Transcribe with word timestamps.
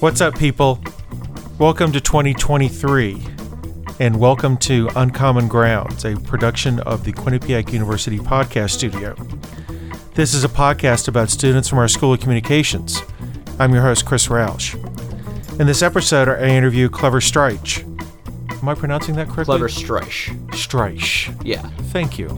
What's 0.00 0.20
up, 0.20 0.38
people? 0.38 0.78
Welcome 1.58 1.90
to 1.90 2.00
2023, 2.00 3.20
and 3.98 4.20
welcome 4.20 4.56
to 4.58 4.88
Uncommon 4.94 5.48
Grounds, 5.48 6.04
a 6.04 6.14
production 6.14 6.78
of 6.80 7.02
the 7.04 7.12
Quinnipiac 7.12 7.72
University 7.72 8.18
Podcast 8.18 8.70
Studio. 8.70 9.16
This 10.14 10.34
is 10.34 10.44
a 10.44 10.48
podcast 10.48 11.08
about 11.08 11.30
students 11.30 11.68
from 11.68 11.78
our 11.80 11.88
School 11.88 12.12
of 12.12 12.20
Communications. 12.20 13.02
I'm 13.58 13.72
your 13.72 13.82
host, 13.82 14.06
Chris 14.06 14.28
Roush. 14.28 14.74
In 15.58 15.66
this 15.66 15.82
episode, 15.82 16.28
I 16.28 16.46
interview 16.46 16.88
Clever 16.88 17.18
Streich. 17.18 17.82
Am 18.62 18.68
I 18.68 18.74
pronouncing 18.74 19.16
that 19.16 19.26
correctly? 19.26 19.44
Clever 19.46 19.68
Streich. 19.68 20.48
Streich. 20.50 21.36
Yeah. 21.44 21.68
Thank 21.90 22.20
you. 22.20 22.28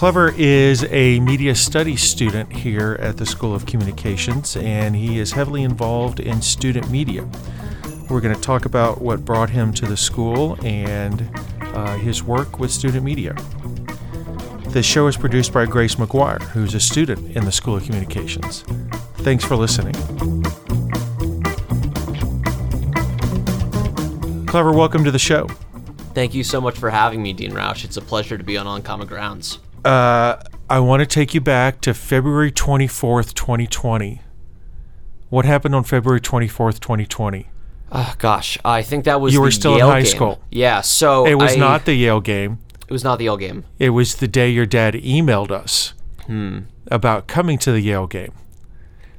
Clever 0.00 0.32
is 0.38 0.82
a 0.84 1.20
media 1.20 1.54
studies 1.54 2.00
student 2.00 2.50
here 2.50 2.96
at 3.00 3.18
the 3.18 3.26
School 3.26 3.54
of 3.54 3.66
Communications, 3.66 4.56
and 4.56 4.96
he 4.96 5.18
is 5.18 5.32
heavily 5.32 5.62
involved 5.62 6.20
in 6.20 6.40
student 6.40 6.90
media. 6.90 7.28
We're 8.08 8.22
going 8.22 8.34
to 8.34 8.40
talk 8.40 8.64
about 8.64 9.02
what 9.02 9.26
brought 9.26 9.50
him 9.50 9.74
to 9.74 9.84
the 9.84 9.98
school 9.98 10.56
and 10.64 11.28
uh, 11.60 11.98
his 11.98 12.22
work 12.22 12.58
with 12.58 12.70
student 12.70 13.04
media. 13.04 13.36
This 14.68 14.86
show 14.86 15.06
is 15.06 15.18
produced 15.18 15.52
by 15.52 15.66
Grace 15.66 15.96
McGuire, 15.96 16.40
who's 16.44 16.72
a 16.72 16.80
student 16.80 17.36
in 17.36 17.44
the 17.44 17.52
School 17.52 17.76
of 17.76 17.84
Communications. 17.84 18.62
Thanks 19.16 19.44
for 19.44 19.54
listening. 19.54 19.92
Clever, 24.46 24.72
welcome 24.72 25.04
to 25.04 25.10
the 25.10 25.18
show. 25.18 25.46
Thank 26.14 26.32
you 26.32 26.42
so 26.42 26.58
much 26.58 26.78
for 26.78 26.88
having 26.88 27.22
me, 27.22 27.34
Dean 27.34 27.52
Roush. 27.52 27.84
It's 27.84 27.98
a 27.98 28.00
pleasure 28.00 28.38
to 28.38 28.44
be 28.44 28.56
on 28.56 28.66
Uncommon 28.66 29.06
Grounds. 29.06 29.58
Uh, 29.84 30.36
I 30.68 30.78
want 30.80 31.00
to 31.00 31.06
take 31.06 31.34
you 31.34 31.40
back 31.40 31.80
to 31.82 31.94
February 31.94 32.52
24th, 32.52 33.34
2020. 33.34 34.22
What 35.28 35.44
happened 35.44 35.74
on 35.74 35.84
February 35.84 36.20
24th, 36.20 36.80
2020? 36.80 37.48
Oh, 37.92 38.14
gosh, 38.18 38.58
I 38.64 38.82
think 38.82 39.04
that 39.04 39.20
was 39.20 39.32
You 39.34 39.40
were 39.40 39.48
the 39.48 39.52
still 39.52 39.74
in 39.74 39.80
high 39.80 40.02
game. 40.02 40.10
school. 40.10 40.40
Yeah, 40.50 40.80
so 40.80 41.26
It 41.26 41.34
was 41.36 41.52
I- 41.52 41.56
not 41.56 41.84
the 41.86 41.94
Yale 41.94 42.20
game. 42.20 42.58
It 42.88 42.92
was 42.92 43.02
not 43.04 43.18
the 43.18 43.24
Yale 43.24 43.36
game. 43.36 43.64
It 43.78 43.90
was 43.90 44.16
the 44.16 44.28
day 44.28 44.50
your 44.50 44.66
dad 44.66 44.94
emailed 44.94 45.50
us 45.50 45.94
Hmm. 46.26 46.60
about 46.88 47.26
coming 47.26 47.58
to 47.58 47.72
the 47.72 47.80
Yale 47.80 48.06
game. 48.06 48.32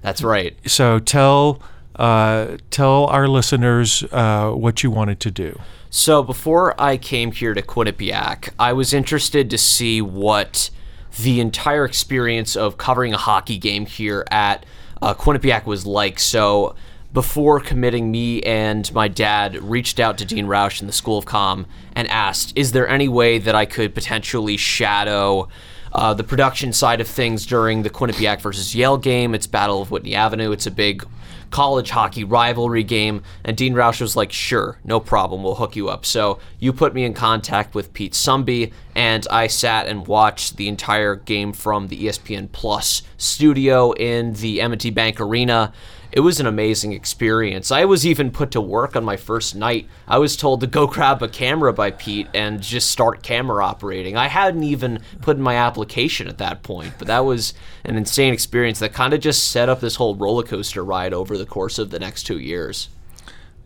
That's 0.01 0.21
right. 0.23 0.57
So 0.65 0.99
tell 0.99 1.61
uh, 2.01 2.57
tell 2.71 3.05
our 3.05 3.27
listeners 3.27 4.03
uh, 4.11 4.49
what 4.49 4.81
you 4.81 4.89
wanted 4.89 5.19
to 5.19 5.29
do. 5.29 5.59
So 5.91 6.23
before 6.23 6.73
I 6.81 6.97
came 6.97 7.31
here 7.31 7.53
to 7.53 7.61
Quinnipiac, 7.61 8.49
I 8.57 8.73
was 8.73 8.91
interested 8.91 9.51
to 9.51 9.57
see 9.57 10.01
what 10.01 10.71
the 11.19 11.39
entire 11.39 11.85
experience 11.85 12.55
of 12.55 12.77
covering 12.77 13.13
a 13.13 13.17
hockey 13.17 13.59
game 13.59 13.85
here 13.85 14.25
at 14.31 14.65
uh, 14.99 15.13
Quinnipiac 15.13 15.67
was 15.67 15.85
like. 15.85 16.17
So 16.17 16.75
before 17.13 17.59
committing, 17.59 18.09
me 18.09 18.41
and 18.41 18.91
my 18.95 19.07
dad 19.07 19.61
reached 19.61 19.99
out 19.99 20.17
to 20.17 20.25
Dean 20.25 20.47
Roush 20.47 20.81
in 20.81 20.87
the 20.87 20.93
School 20.93 21.19
of 21.19 21.25
Com 21.25 21.67
and 21.95 22.07
asked, 22.07 22.51
"Is 22.55 22.71
there 22.71 22.87
any 22.87 23.09
way 23.09 23.37
that 23.37 23.53
I 23.53 23.65
could 23.65 23.93
potentially 23.93 24.57
shadow?" 24.57 25.49
Uh, 25.93 26.13
the 26.13 26.23
production 26.23 26.71
side 26.71 27.01
of 27.01 27.07
things 27.07 27.45
during 27.45 27.83
the 27.83 27.89
Quinnipiac 27.89 28.41
versus 28.41 28.73
Yale 28.73 28.97
game. 28.97 29.35
It's 29.35 29.47
Battle 29.47 29.81
of 29.81 29.91
Whitney 29.91 30.15
Avenue. 30.15 30.51
It's 30.51 30.65
a 30.65 30.71
big 30.71 31.05
college 31.51 31.89
hockey 31.89 32.23
rivalry 32.23 32.83
game. 32.83 33.21
And 33.43 33.55
Dean 33.55 33.73
Roush 33.73 34.01
was 34.01 34.15
like, 34.15 34.31
sure, 34.31 34.79
no 34.83 34.99
problem, 34.99 35.43
we'll 35.43 35.55
hook 35.55 35.75
you 35.75 35.89
up. 35.89 36.05
So 36.05 36.39
you 36.59 36.73
put 36.73 36.93
me 36.93 37.03
in 37.03 37.13
contact 37.13 37.75
with 37.75 37.93
Pete 37.93 38.13
Sumby, 38.13 38.71
and 38.95 39.27
I 39.29 39.47
sat 39.47 39.87
and 39.87 40.07
watched 40.07 40.57
the 40.57 40.67
entire 40.67 41.15
game 41.15 41.53
from 41.53 41.89
the 41.89 42.05
ESPN 42.05 42.51
Plus 42.51 43.03
studio 43.17 43.91
in 43.91 44.33
the 44.33 44.61
M&T 44.61 44.89
Bank 44.91 45.19
Arena. 45.19 45.73
It 46.11 46.19
was 46.21 46.39
an 46.39 46.45
amazing 46.45 46.93
experience. 46.93 47.71
I 47.71 47.85
was 47.85 48.05
even 48.05 48.31
put 48.31 48.51
to 48.51 48.61
work 48.61 48.95
on 48.95 49.03
my 49.03 49.17
first 49.17 49.55
night. 49.55 49.87
I 50.07 50.17
was 50.17 50.35
told 50.35 50.61
to 50.61 50.67
go 50.67 50.87
grab 50.95 51.21
a 51.21 51.27
camera 51.27 51.73
by 51.73 51.91
Pete 51.91 52.27
and 52.33 52.61
just 52.61 52.91
start 52.91 53.23
camera 53.23 53.63
operating. 53.63 54.17
I 54.17 54.27
hadn't 54.27 54.63
even 54.63 55.01
put 55.21 55.37
in 55.37 55.43
my 55.43 55.55
application 55.55 56.27
at 56.27 56.37
that 56.39 56.63
point, 56.63 56.93
but 56.97 57.07
that 57.07 57.25
was 57.25 57.53
an 57.85 57.95
insane 57.95 58.33
experience 58.33 58.79
that 58.79 58.93
kind 58.93 59.13
of 59.13 59.21
just 59.21 59.51
set 59.51 59.69
up 59.69 59.79
this 59.79 59.95
whole 59.95 60.15
roller 60.15 60.43
coaster 60.43 60.83
ride 60.83 61.13
over 61.13 61.37
the 61.37 61.45
course 61.45 61.79
of 61.79 61.91
the 61.91 61.99
next 61.99 62.23
two 62.23 62.39
years. 62.39 62.89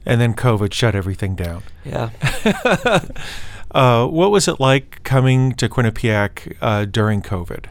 And 0.06 0.22
then 0.22 0.36
COVID 0.36 0.72
shut 0.72 0.94
everything 0.94 1.36
down. 1.36 1.64
Yeah. 1.84 2.12
Uh, 3.76 4.08
what 4.08 4.32
was 4.32 4.48
it 4.48 4.58
like 4.58 5.04
coming 5.04 5.52
to 5.52 5.68
Quinnipiac 5.68 6.56
uh, 6.62 6.86
during 6.86 7.22
COVID? 7.22 7.66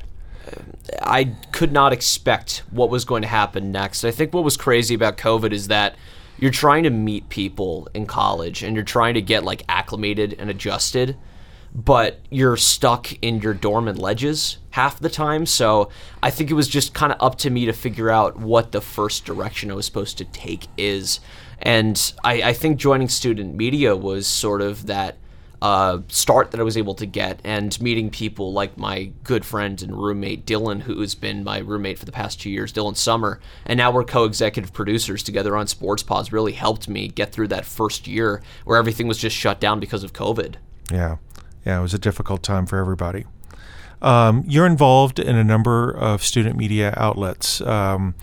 I 1.03 1.35
could 1.53 1.73
not 1.73 1.93
expect 1.93 2.63
what 2.71 2.91
was 2.91 3.05
going 3.05 3.23
to 3.23 3.29
happen 3.29 3.73
next. 3.73 4.05
I 4.05 4.11
think 4.11 4.33
what 4.35 4.45
was 4.45 4.57
crazy 4.57 4.95
about 4.95 5.17
COVID 5.17 5.53
is 5.53 5.69
that 5.69 5.97
you're 6.39 6.51
trying 6.51 6.83
to 6.83 6.91
meet 6.91 7.29
people 7.29 7.89
in 7.95 8.07
college 8.07 8.63
and 8.63 8.75
you're 8.75 8.85
trying 8.85 9.15
to 9.15 9.23
get 9.23 9.45
like 9.45 9.63
acclimated 9.69 10.35
and 10.39 10.51
adjusted, 10.51 11.17
but 11.75 12.21
you're 12.31 12.57
stuck 12.57 13.13
in 13.23 13.41
your 13.41 13.55
dorm 13.55 13.89
and 13.89 13.99
ledges 13.99 14.59
half 14.71 14.99
the 14.99 15.09
time. 15.09 15.47
So 15.47 15.91
I 16.23 16.31
think 16.31 16.51
it 16.51 16.55
was 16.55 16.69
just 16.69 16.93
kind 16.93 17.13
of 17.13 17.23
up 17.23 17.39
to 17.39 17.51
me 17.51 17.67
to 17.67 17.73
figure 17.73 18.11
out 18.11 18.37
what 18.39 18.73
the 18.73 18.81
first 18.81 19.25
direction 19.25 19.71
I 19.71 19.75
was 19.75 19.87
supposed 19.87 20.19
to 20.19 20.25
take 20.25 20.67
is. 20.77 21.21
And 21.61 22.13
I, 22.25 22.43
I 22.43 22.53
think 22.53 22.79
joining 22.79 23.09
student 23.09 23.55
media 23.55 23.97
was 23.97 24.27
sort 24.27 24.61
of 24.61 24.87
that 24.87 25.17
uh, 25.65 26.03
start 26.09 26.51
that 26.51 26.61
I 26.61 26.63
was 26.63 26.77
able 26.77 26.95
to 26.97 27.07
get 27.07 27.41
and 27.43 27.81
meeting 27.81 28.11
people 28.11 28.53
like 28.53 28.77
my 28.77 29.11
good 29.23 29.47
friend 29.47 29.81
and 29.81 29.97
roommate 29.97 30.45
Dylan, 30.45 30.83
who's 30.83 31.15
been 31.15 31.43
my 31.43 31.57
roommate 31.57 31.99
for 31.99 32.05
the 32.05 32.13
past 32.13 32.39
two 32.39 32.51
years, 32.51 32.71
Dylan 32.71 32.95
Summer, 32.95 33.41
and 33.65 33.79
now 33.79 33.91
we're 33.91 34.05
co-executive 34.05 34.75
producers 34.75 35.23
together 35.23 35.57
on 35.57 35.67
Sports 35.67 36.03
Pause. 36.03 36.33
Really 36.33 36.53
helped 36.53 36.87
me 36.87 37.09
get 37.09 37.33
through 37.33 37.49
that 37.49 37.65
first 37.65 38.07
year 38.07 38.43
where 38.67 38.77
everything 38.77 39.09
was 39.09 39.17
just 39.17 39.35
shut 39.35 39.59
down 39.59 39.81
because 39.81 40.05
of 40.05 40.13
COVID. 40.13 40.57
Yeah, 40.93 41.17
yeah, 41.65 41.79
it 41.79 41.83
was 41.83 41.95
a 41.95 41.99
difficult 41.99 42.43
time 42.43 42.67
for 42.67 42.79
everybody. 42.79 43.25
Um, 44.03 44.45
you're 44.47 44.67
involved 44.67 45.19
in 45.19 45.35
a 45.35 45.45
number 45.45 45.91
of 45.91 46.23
student 46.23 46.59
media 46.59 46.93
outlets. 46.99 47.63
Um, 47.63 48.15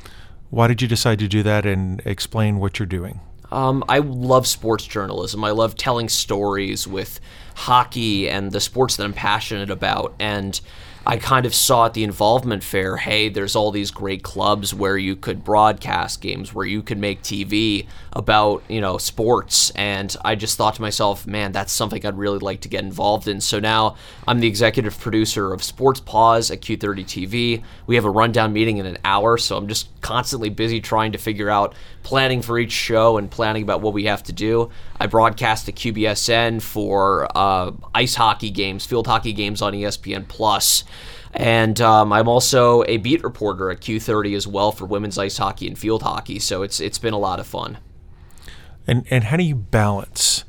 why 0.52 0.68
did 0.68 0.80
you 0.80 0.88
decide 0.88 1.18
to 1.18 1.28
do 1.28 1.42
that 1.42 1.66
and 1.66 2.04
explain 2.06 2.60
what 2.60 2.78
you're 2.78 2.86
doing? 2.86 3.20
Um, 3.52 3.84
I 3.90 4.00
love 4.00 4.48
sports 4.48 4.86
journalism. 4.86 5.44
I 5.44 5.52
love 5.52 5.76
telling 5.76 6.10
stories 6.10 6.88
with 6.88 7.20
hockey 7.56 8.30
and 8.30 8.52
the 8.52 8.60
sports 8.60 8.96
that 8.96 9.04
I'm 9.04 9.14
passionate 9.14 9.70
about. 9.70 10.14
And 10.20 10.60
I 11.06 11.18
kind 11.18 11.48
of 11.48 11.56
saw 11.56 11.88
at 11.88 11.96
the 11.96 12.04
involvement 12.04 12.64
fair 12.64 12.98
hey, 12.98 13.30
there's 13.30 13.56
all 13.56 13.72
these 13.72 13.90
great 13.90 14.22
clubs 14.22 14.74
where 14.74 14.98
you 14.98 15.16
could 15.16 15.44
broadcast 15.44 16.22
games, 16.22 16.54
where 16.54 16.66
you 16.66 16.84
could 16.84 17.00
make 17.00 17.22
TV 17.24 17.88
about, 18.14 18.64
you 18.68 18.82
know, 18.82 18.98
sports. 18.98 19.72
And 19.72 20.16
I 20.24 20.36
just 20.36 20.58
thought 20.58 20.76
to 20.76 20.82
myself, 20.82 21.26
man, 21.26 21.52
that's 21.52 21.72
something 21.72 22.06
I'd 22.06 22.18
really 22.18 22.40
like 22.40 22.62
to 22.62 22.70
get 22.70 22.84
involved 22.84 23.28
in. 23.28 23.42
So 23.42 23.60
now 23.60 23.96
I'm 24.28 24.40
the 24.40 24.48
executive 24.48 25.00
producer 25.00 25.54
of 25.54 25.64
Sports 25.64 26.00
Pause 26.00 26.52
at 26.52 26.62
Q30 26.62 27.06
TV. 27.06 27.64
We 27.88 27.96
have 27.96 28.06
a 28.06 28.10
rundown 28.10 28.54
meeting 28.54 28.78
in 28.78 28.86
an 28.86 29.00
hour. 29.04 29.38
So 29.38 29.58
I'm 29.58 29.68
just 29.68 29.90
constantly 30.02 30.50
busy 30.50 30.82
trying 30.82 31.14
to 31.14 31.18
figure 31.18 31.50
out 31.50 31.74
planning 32.04 32.42
for 32.42 32.60
each 32.60 32.72
show 32.72 33.18
and 33.18 33.30
planning 33.30 33.64
about 33.64 33.82
what 33.82 33.94
we 33.94 34.06
have 34.06 34.24
to 34.24 34.34
do. 34.34 34.70
I 35.02 35.08
broadcast 35.08 35.68
at 35.68 35.74
QBSN 35.74 36.62
for 36.62 37.28
uh, 37.36 37.72
ice 37.96 38.14
hockey 38.14 38.52
games, 38.52 38.86
field 38.86 39.08
hockey 39.08 39.34
games 39.34 39.60
on 39.60 39.74
ESPN 39.74 40.28
Plus. 40.28 40.84
And 41.34 41.82
um, 41.82 42.14
I'm 42.14 42.28
also 42.28 42.84
a 42.84 42.98
beat 42.98 43.24
reporter 43.24 43.72
at 43.72 43.82
Q30 43.82 44.36
as 44.36 44.46
well 44.46 44.72
for 44.72 44.86
women's 44.86 45.18
ice 45.18 45.38
hockey 45.38 45.68
and 45.68 45.76
field 45.76 46.04
hockey. 46.04 46.38
So 46.38 46.62
it's 46.62 46.80
it's 46.80 47.00
been 47.00 47.16
a 47.16 47.18
lot 47.18 47.40
of 47.40 47.48
fun. 47.48 47.80
And 48.86 49.08
and 49.10 49.24
how 49.24 49.38
do 49.38 49.44
you 49.44 49.56
balance 49.56 50.44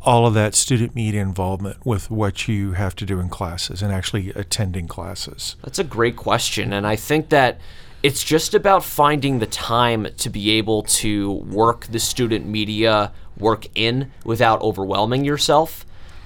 all 0.00 0.26
of 0.26 0.32
that 0.32 0.54
student 0.54 0.94
media 0.94 1.20
involvement 1.20 1.84
with 1.84 2.10
what 2.10 2.48
you 2.48 2.72
have 2.72 2.96
to 2.96 3.04
do 3.04 3.20
in 3.20 3.28
classes 3.28 3.82
and 3.82 3.92
actually 3.92 4.30
attending 4.30 4.88
classes? 4.88 5.56
That's 5.62 5.78
a 5.78 5.84
great 5.84 6.16
question. 6.16 6.72
And 6.72 6.86
I 6.86 6.96
think 6.96 7.28
that 7.28 7.60
it's 8.02 8.24
just 8.24 8.54
about 8.54 8.84
finding 8.84 9.38
the 9.38 9.46
time 9.46 10.08
to 10.16 10.30
be 10.30 10.52
able 10.52 10.82
to 10.82 11.32
work 11.32 11.86
the 11.86 11.98
student 11.98 12.46
media 12.46 13.12
work 13.36 13.66
in 13.74 14.10
without 14.24 14.60
overwhelming 14.62 15.24
yourself. 15.24 15.84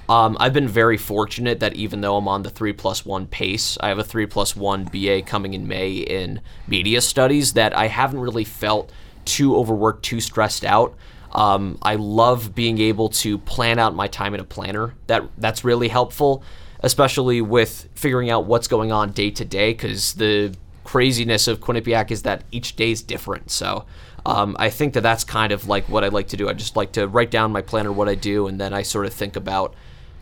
Um, 0.08 0.36
I've 0.38 0.52
been 0.52 0.68
very 0.68 0.98
fortunate 0.98 1.60
that 1.60 1.74
even 1.74 2.00
though 2.00 2.16
I'm 2.16 2.28
on 2.28 2.42
the 2.42 2.50
three 2.50 2.74
plus 2.74 3.06
one 3.06 3.26
pace, 3.26 3.78
I 3.80 3.88
have 3.88 3.98
a 3.98 4.04
three 4.04 4.26
plus 4.26 4.54
one 4.54 4.84
BA 4.84 5.22
coming 5.22 5.54
in 5.54 5.66
May 5.66 5.94
in 5.94 6.42
media 6.66 7.00
studies, 7.00 7.54
that 7.54 7.76
I 7.76 7.86
haven't 7.86 8.20
really 8.20 8.44
felt 8.44 8.92
too 9.24 9.56
overworked, 9.56 10.04
too 10.04 10.20
stressed 10.20 10.64
out. 10.64 10.94
Um, 11.32 11.78
I 11.82 11.96
love 11.96 12.54
being 12.54 12.78
able 12.78 13.08
to 13.08 13.38
plan 13.38 13.78
out 13.78 13.94
my 13.94 14.06
time 14.06 14.34
in 14.34 14.40
a 14.40 14.44
planner. 14.44 14.94
That 15.06 15.24
that's 15.38 15.64
really 15.64 15.88
helpful, 15.88 16.44
especially 16.80 17.40
with 17.40 17.88
figuring 17.94 18.30
out 18.30 18.44
what's 18.44 18.68
going 18.68 18.92
on 18.92 19.12
day 19.12 19.30
to 19.30 19.44
day. 19.44 19.72
Because 19.72 20.12
the 20.14 20.54
craziness 20.84 21.48
of 21.48 21.60
Quinnipiac 21.60 22.10
is 22.10 22.22
that 22.22 22.44
each 22.52 22.76
day 22.76 22.92
is 22.92 23.02
different. 23.02 23.50
So 23.50 23.86
um, 24.26 24.56
I 24.58 24.70
think 24.70 24.94
that 24.94 25.02
that's 25.02 25.24
kind 25.24 25.52
of 25.52 25.68
like 25.68 25.88
what 25.88 26.04
I 26.04 26.08
like 26.08 26.28
to 26.28 26.36
do. 26.36 26.48
I 26.48 26.52
just 26.52 26.76
like 26.76 26.92
to 26.92 27.08
write 27.08 27.30
down 27.30 27.52
my 27.52 27.62
planner 27.62 27.92
what 27.92 28.08
I 28.08 28.14
do, 28.14 28.46
and 28.46 28.60
then 28.60 28.72
I 28.72 28.82
sort 28.82 29.06
of 29.06 29.12
think 29.12 29.36
about 29.36 29.74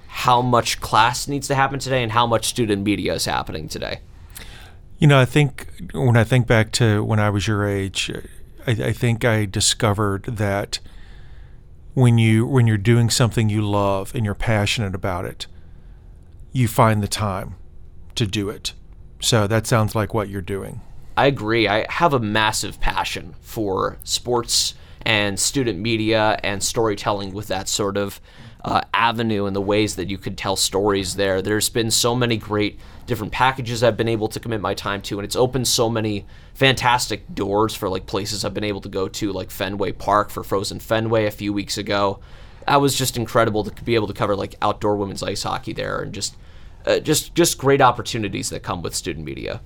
how 0.06 0.42
much 0.42 0.80
class 0.80 1.28
needs 1.28 1.48
to 1.48 1.54
happen 1.54 1.78
today 1.78 2.02
and 2.02 2.12
how 2.12 2.26
much 2.26 2.46
student 2.46 2.82
media 2.82 3.14
is 3.14 3.24
happening 3.24 3.68
today. 3.68 4.00
You 4.98 5.06
know, 5.06 5.18
I 5.18 5.24
think 5.24 5.68
when 5.92 6.16
I 6.16 6.24
think 6.24 6.46
back 6.46 6.70
to 6.72 7.02
when 7.04 7.18
I 7.18 7.30
was 7.30 7.46
your 7.46 7.66
age, 7.66 8.10
I, 8.66 8.70
I 8.70 8.92
think 8.92 9.24
I 9.24 9.46
discovered 9.46 10.24
that 10.24 10.80
when 11.94 12.18
you 12.18 12.46
when 12.46 12.66
you're 12.66 12.76
doing 12.76 13.10
something 13.10 13.48
you 13.48 13.62
love 13.62 14.14
and 14.14 14.24
you're 14.24 14.34
passionate 14.34 14.94
about 14.94 15.24
it, 15.24 15.46
you 16.52 16.68
find 16.68 17.02
the 17.02 17.08
time 17.08 17.56
to 18.14 18.26
do 18.26 18.48
it. 18.48 18.74
So 19.22 19.46
that 19.46 19.66
sounds 19.66 19.94
like 19.94 20.12
what 20.12 20.28
you're 20.28 20.42
doing. 20.42 20.80
I 21.16 21.26
agree. 21.26 21.68
I 21.68 21.86
have 21.88 22.12
a 22.12 22.18
massive 22.18 22.80
passion 22.80 23.34
for 23.40 23.98
sports 24.02 24.74
and 25.06 25.38
student 25.38 25.78
media 25.78 26.38
and 26.42 26.62
storytelling 26.62 27.32
with 27.32 27.46
that 27.46 27.68
sort 27.68 27.96
of 27.96 28.20
uh, 28.64 28.80
avenue 28.92 29.46
and 29.46 29.54
the 29.54 29.60
ways 29.60 29.96
that 29.96 30.10
you 30.10 30.18
could 30.18 30.36
tell 30.36 30.56
stories 30.56 31.14
there. 31.14 31.40
There's 31.40 31.68
been 31.68 31.90
so 31.90 32.14
many 32.14 32.36
great 32.36 32.80
different 33.06 33.32
packages 33.32 33.82
I've 33.82 33.96
been 33.96 34.08
able 34.08 34.28
to 34.28 34.40
commit 34.40 34.60
my 34.60 34.74
time 34.74 35.02
to, 35.02 35.18
and 35.18 35.24
it's 35.24 35.36
opened 35.36 35.68
so 35.68 35.88
many 35.88 36.26
fantastic 36.54 37.32
doors 37.32 37.74
for 37.74 37.88
like 37.88 38.06
places 38.06 38.44
I've 38.44 38.54
been 38.54 38.64
able 38.64 38.80
to 38.80 38.88
go 38.88 39.06
to, 39.08 39.32
like 39.32 39.50
Fenway 39.50 39.92
Park 39.92 40.30
for 40.30 40.42
Frozen 40.42 40.80
Fenway 40.80 41.26
a 41.26 41.30
few 41.30 41.52
weeks 41.52 41.78
ago. 41.78 42.20
That 42.66 42.80
was 42.80 42.96
just 42.96 43.16
incredible 43.16 43.64
to 43.64 43.84
be 43.84 43.94
able 43.94 44.06
to 44.08 44.14
cover 44.14 44.36
like 44.36 44.56
outdoor 44.62 44.96
women's 44.96 45.22
ice 45.22 45.42
hockey 45.42 45.72
there, 45.72 46.00
and 46.00 46.12
just 46.12 46.36
uh, 46.86 46.98
just 47.00 47.34
just 47.34 47.58
great 47.58 47.80
opportunities 47.80 48.50
that 48.50 48.62
come 48.62 48.82
with 48.82 48.94
student 48.94 49.24
media. 49.24 49.60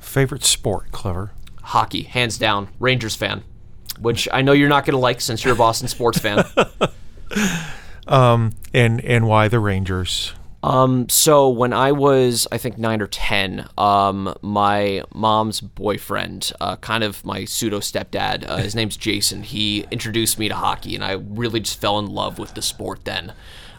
Favorite 0.00 0.44
sport, 0.44 0.92
clever. 0.92 1.32
Hockey, 1.62 2.02
hands 2.02 2.38
down. 2.38 2.68
Rangers 2.78 3.16
fan, 3.16 3.42
which 4.00 4.28
I 4.32 4.42
know 4.42 4.52
you're 4.52 4.68
not 4.68 4.84
going 4.84 4.94
to 4.94 4.98
like 5.00 5.20
since 5.20 5.44
you're 5.44 5.54
a 5.54 5.56
Boston 5.56 5.88
sports 5.88 6.18
fan. 6.18 6.44
Um, 8.06 8.52
and 8.72 9.00
and 9.04 9.26
why 9.26 9.48
the 9.48 9.58
Rangers? 9.58 10.32
Um, 10.62 11.08
so 11.08 11.48
when 11.48 11.72
I 11.72 11.92
was, 11.92 12.48
I 12.50 12.58
think 12.58 12.76
nine 12.76 13.00
or 13.00 13.06
ten, 13.06 13.68
um, 13.78 14.34
my 14.42 15.02
mom's 15.14 15.60
boyfriend, 15.60 16.52
uh, 16.60 16.76
kind 16.76 17.04
of 17.04 17.24
my 17.24 17.44
pseudo 17.44 17.78
stepdad, 17.78 18.48
uh, 18.48 18.56
his 18.56 18.74
name's 18.74 18.96
Jason. 18.96 19.42
He 19.42 19.86
introduced 19.90 20.38
me 20.38 20.48
to 20.48 20.54
hockey, 20.54 20.94
and 20.94 21.04
I 21.04 21.12
really 21.12 21.60
just 21.60 21.80
fell 21.80 21.98
in 21.98 22.06
love 22.06 22.38
with 22.38 22.54
the 22.54 22.62
sport 22.62 23.04
then. 23.04 23.32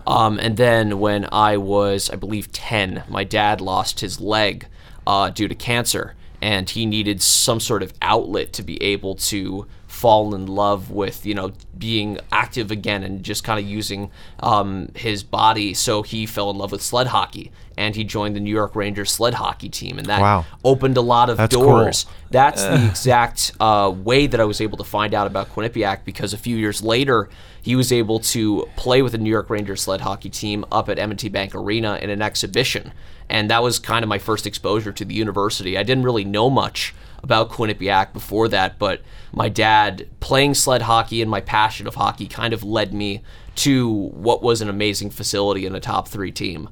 Um, 0.07 0.39
and 0.39 0.55
then 0.55 0.99
when 0.99 1.27
I 1.33 1.57
was, 1.57 2.09
I 2.09 2.15
believe, 2.15 2.51
ten, 2.53 3.03
my 3.09 3.25
dad 3.25 3.59
lost 3.59 3.99
his 3.99 4.21
leg 4.21 4.67
uh, 5.05 5.29
due 5.29 5.49
to 5.49 5.55
cancer, 5.55 6.15
and 6.41 6.69
he 6.69 6.85
needed 6.85 7.21
some 7.21 7.59
sort 7.59 7.83
of 7.83 7.93
outlet 8.01 8.53
to 8.53 8.63
be 8.63 8.81
able 8.81 9.15
to 9.15 9.67
fall 9.97 10.35
in 10.35 10.45
love 10.45 10.91
with 10.91 11.25
you 11.25 11.33
know 11.33 11.51
being 11.77 12.19
active 12.31 12.69
again 12.71 13.01
and 13.03 13.23
just 13.23 13.43
kind 13.43 13.59
of 13.59 13.65
using 13.65 14.11
um, 14.41 14.89
his 14.95 15.23
body 15.23 15.73
so 15.73 16.03
he 16.03 16.25
fell 16.27 16.49
in 16.51 16.57
love 16.57 16.71
with 16.71 16.81
sled 16.83 17.07
hockey 17.07 17.51
and 17.77 17.95
he 17.95 18.03
joined 18.03 18.35
the 18.35 18.39
new 18.39 18.53
york 18.53 18.75
rangers 18.75 19.09
sled 19.11 19.33
hockey 19.33 19.69
team 19.69 19.97
and 19.97 20.05
that 20.07 20.21
Wow. 20.21 20.45
opened 20.63 20.97
a 20.97 21.01
lot 21.01 21.29
of 21.31 21.37
That's 21.37 21.55
doors 21.55 22.03
cool. 22.03 22.13
that's 22.29 22.61
the 22.63 22.85
exact 22.87 23.53
uh, 23.59 23.91
way 24.09 24.27
that 24.27 24.39
i 24.39 24.45
was 24.45 24.61
able 24.61 24.77
to 24.77 24.83
find 24.83 25.13
out 25.15 25.25
about 25.25 25.49
quinnipiac 25.49 26.03
because 26.05 26.31
a 26.33 26.37
few 26.37 26.57
years 26.57 26.83
later 26.83 27.27
he 27.61 27.75
was 27.75 27.91
able 27.91 28.19
to 28.19 28.67
play 28.75 29.01
with 29.01 29.13
the 29.13 29.17
new 29.17 29.31
york 29.31 29.49
rangers 29.49 29.81
sled 29.81 30.01
hockey 30.01 30.29
team 30.29 30.63
up 30.71 30.89
at 30.89 30.99
m&t 30.99 31.27
bank 31.29 31.55
arena 31.55 31.97
in 32.03 32.09
an 32.11 32.21
exhibition 32.21 32.91
and 33.29 33.49
that 33.49 33.61
was 33.61 33.79
kind 33.79 34.03
of 34.03 34.09
my 34.09 34.19
first 34.19 34.47
exposure 34.47 34.91
to 34.91 35.05
the 35.05 35.13
university 35.13 35.77
i 35.77 35.83
didn't 35.83 36.03
really 36.03 36.25
know 36.25 36.49
much 36.49 36.93
about 37.23 37.49
Quinnipiac 37.49 38.13
before 38.13 38.47
that, 38.49 38.79
but 38.79 39.01
my 39.33 39.49
dad 39.49 40.07
playing 40.19 40.53
sled 40.53 40.83
hockey 40.83 41.21
and 41.21 41.29
my 41.29 41.41
passion 41.41 41.87
of 41.87 41.95
hockey 41.95 42.27
kind 42.27 42.53
of 42.53 42.63
led 42.63 42.93
me 42.93 43.21
to 43.55 43.89
what 43.89 44.41
was 44.41 44.61
an 44.61 44.69
amazing 44.69 45.09
facility 45.09 45.65
and 45.65 45.75
a 45.75 45.79
top 45.79 46.07
three 46.07 46.31
team. 46.31 46.69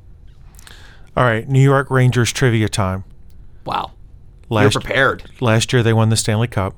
All 1.17 1.23
right, 1.23 1.47
New 1.47 1.61
York 1.61 1.89
Rangers 1.89 2.31
trivia 2.31 2.69
time. 2.69 3.03
Wow. 3.65 3.91
Last 4.49 4.75
You're 4.75 4.81
prepared. 4.81 5.23
last 5.41 5.73
year 5.73 5.81
they 5.81 5.93
won 5.93 6.09
the 6.09 6.17
Stanley 6.17 6.47
Cup. 6.47 6.75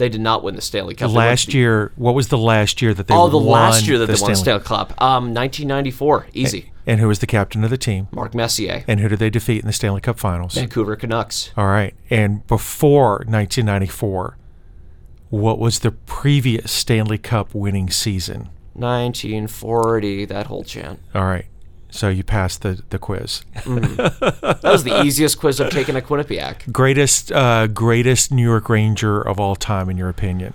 They 0.00 0.08
did 0.08 0.22
not 0.22 0.42
win 0.42 0.54
the 0.56 0.62
Stanley 0.62 0.94
Cup. 0.94 1.10
They 1.10 1.16
Last 1.16 1.48
the- 1.48 1.58
year, 1.58 1.92
what 1.94 2.14
was 2.14 2.28
the 2.28 2.38
last 2.38 2.80
year 2.80 2.94
that 2.94 3.06
they 3.06 3.14
Oh, 3.14 3.28
the 3.28 3.36
last 3.36 3.86
year 3.86 3.98
that 3.98 4.06
they 4.06 4.14
won 4.14 4.30
the 4.30 4.34
Stanley- 4.36 4.62
Stanley 4.62 4.86
Cup. 4.88 4.94
Um, 5.02 5.34
1994. 5.34 6.26
Easy. 6.32 6.72
And 6.86 7.00
who 7.00 7.08
was 7.08 7.18
the 7.18 7.26
captain 7.26 7.62
of 7.64 7.68
the 7.68 7.76
team? 7.76 8.08
Mark 8.10 8.34
Messier. 8.34 8.82
And 8.88 9.00
who 9.00 9.08
did 9.10 9.18
they 9.18 9.28
defeat 9.28 9.60
in 9.60 9.66
the 9.66 9.74
Stanley 9.74 10.00
Cup 10.00 10.18
Finals? 10.18 10.54
Vancouver 10.54 10.96
Canucks. 10.96 11.50
All 11.54 11.66
right. 11.66 11.92
And 12.08 12.46
before 12.46 13.24
1994, 13.28 14.38
what 15.28 15.58
was 15.58 15.80
the 15.80 15.90
previous 15.90 16.72
Stanley 16.72 17.18
Cup 17.18 17.54
winning 17.54 17.90
season? 17.90 18.48
1940. 18.72 20.24
That 20.24 20.46
whole 20.46 20.64
chant. 20.64 20.98
All 21.14 21.24
right. 21.26 21.44
So 21.90 22.08
you 22.08 22.22
passed 22.22 22.62
the, 22.62 22.82
the 22.90 22.98
quiz. 22.98 23.42
That 23.64 24.60
was 24.62 24.84
the 24.84 25.02
easiest 25.04 25.38
quiz 25.38 25.60
I've 25.60 25.70
taken 25.70 25.96
at 25.96 26.06
Quinnipiac. 26.06 26.70
Greatest 26.72 27.32
uh, 27.32 27.66
greatest 27.66 28.32
New 28.32 28.42
York 28.42 28.68
Ranger 28.68 29.20
of 29.20 29.40
all 29.40 29.56
time, 29.56 29.90
in 29.90 29.96
your 29.96 30.08
opinion? 30.08 30.54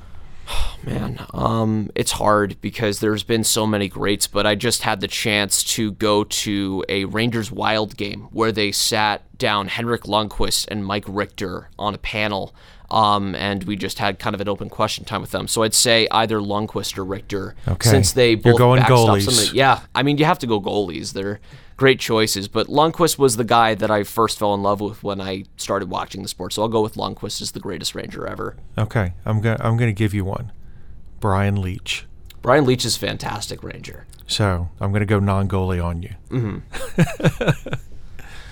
Oh, 0.50 0.78
man, 0.84 1.26
um, 1.34 1.90
it's 1.96 2.14
hard 2.14 2.58
because 2.62 3.00
there's 3.00 3.24
been 3.24 3.44
so 3.44 3.66
many 3.66 3.90
greats, 3.90 4.28
but 4.28 4.46
I 4.46 4.56
just 4.56 4.84
had 4.84 5.02
the 5.02 5.08
chance 5.08 5.64
to 5.76 5.92
go 5.94 6.24
to 6.24 6.84
a 6.88 7.06
Rangers 7.06 7.52
Wild 7.52 7.98
game 7.98 8.28
where 8.32 8.52
they 8.52 8.72
sat 8.72 9.24
down 9.38 9.68
Henrik 9.68 10.04
Lundqvist 10.04 10.68
and 10.70 10.86
Mike 10.86 11.06
Richter 11.08 11.70
on 11.78 11.94
a 11.94 11.98
panel, 11.98 12.56
um, 12.92 13.36
and 13.36 13.64
we 13.66 13.76
just 13.76 14.00
had 14.00 14.20
kind 14.20 14.34
of 14.36 14.42
an 14.42 14.48
open 14.48 14.70
question 14.70 15.06
time 15.06 15.22
with 15.22 15.32
them. 15.32 15.48
So 15.48 15.64
I'd 15.64 15.74
say 15.74 16.08
either 16.12 16.40
Lundqvist 16.40 16.98
or 16.98 17.04
Richter, 17.06 17.56
Okay. 17.68 17.90
since 17.90 18.12
they 18.14 18.36
both 18.36 18.46
You're 18.46 18.58
going 18.58 18.82
goalies. 18.84 19.50
the- 19.52 19.56
yeah, 19.56 19.82
I 19.94 20.04
mean 20.04 20.18
you 20.18 20.26
have 20.26 20.40
to 20.40 20.48
go 20.48 20.60
goalies. 20.62 21.14
They're 21.14 21.40
great 21.78 22.00
choices, 22.00 22.48
but 22.48 22.68
Lundqvist 22.68 23.18
was 23.18 23.36
the 23.38 23.44
guy 23.44 23.76
that 23.76 23.92
I 23.92 24.04
first 24.04 24.40
fell 24.40 24.54
in 24.54 24.64
love 24.64 24.80
with 24.82 25.04
when 25.04 25.20
I 25.20 25.44
started 25.58 25.90
watching 25.90 26.22
the 26.22 26.28
sport. 26.30 26.54
So 26.54 26.62
I'll 26.62 26.68
go 26.70 26.82
with 26.82 26.96
Lundqvist 26.96 27.42
as 27.42 27.52
the 27.52 27.60
greatest 27.60 27.96
Ranger 27.96 28.26
ever. 28.28 28.56
Okay, 28.78 29.14
I'm 29.26 29.42
gonna 29.42 29.58
I'm 29.60 29.76
gonna 29.78 29.92
give 29.94 30.14
you 30.14 30.24
one. 30.26 30.52
Brian 31.20 31.56
Leetch. 31.58 32.04
Brian 32.42 32.66
Leetch 32.66 32.86
is 32.86 32.96
fantastic 32.98 33.64
Ranger. 33.64 34.06
So 34.28 34.70
I'm 34.80 34.92
gonna 34.94 35.06
go 35.06 35.20
non-goalie 35.20 35.84
on 35.84 36.02
you. 36.04 36.14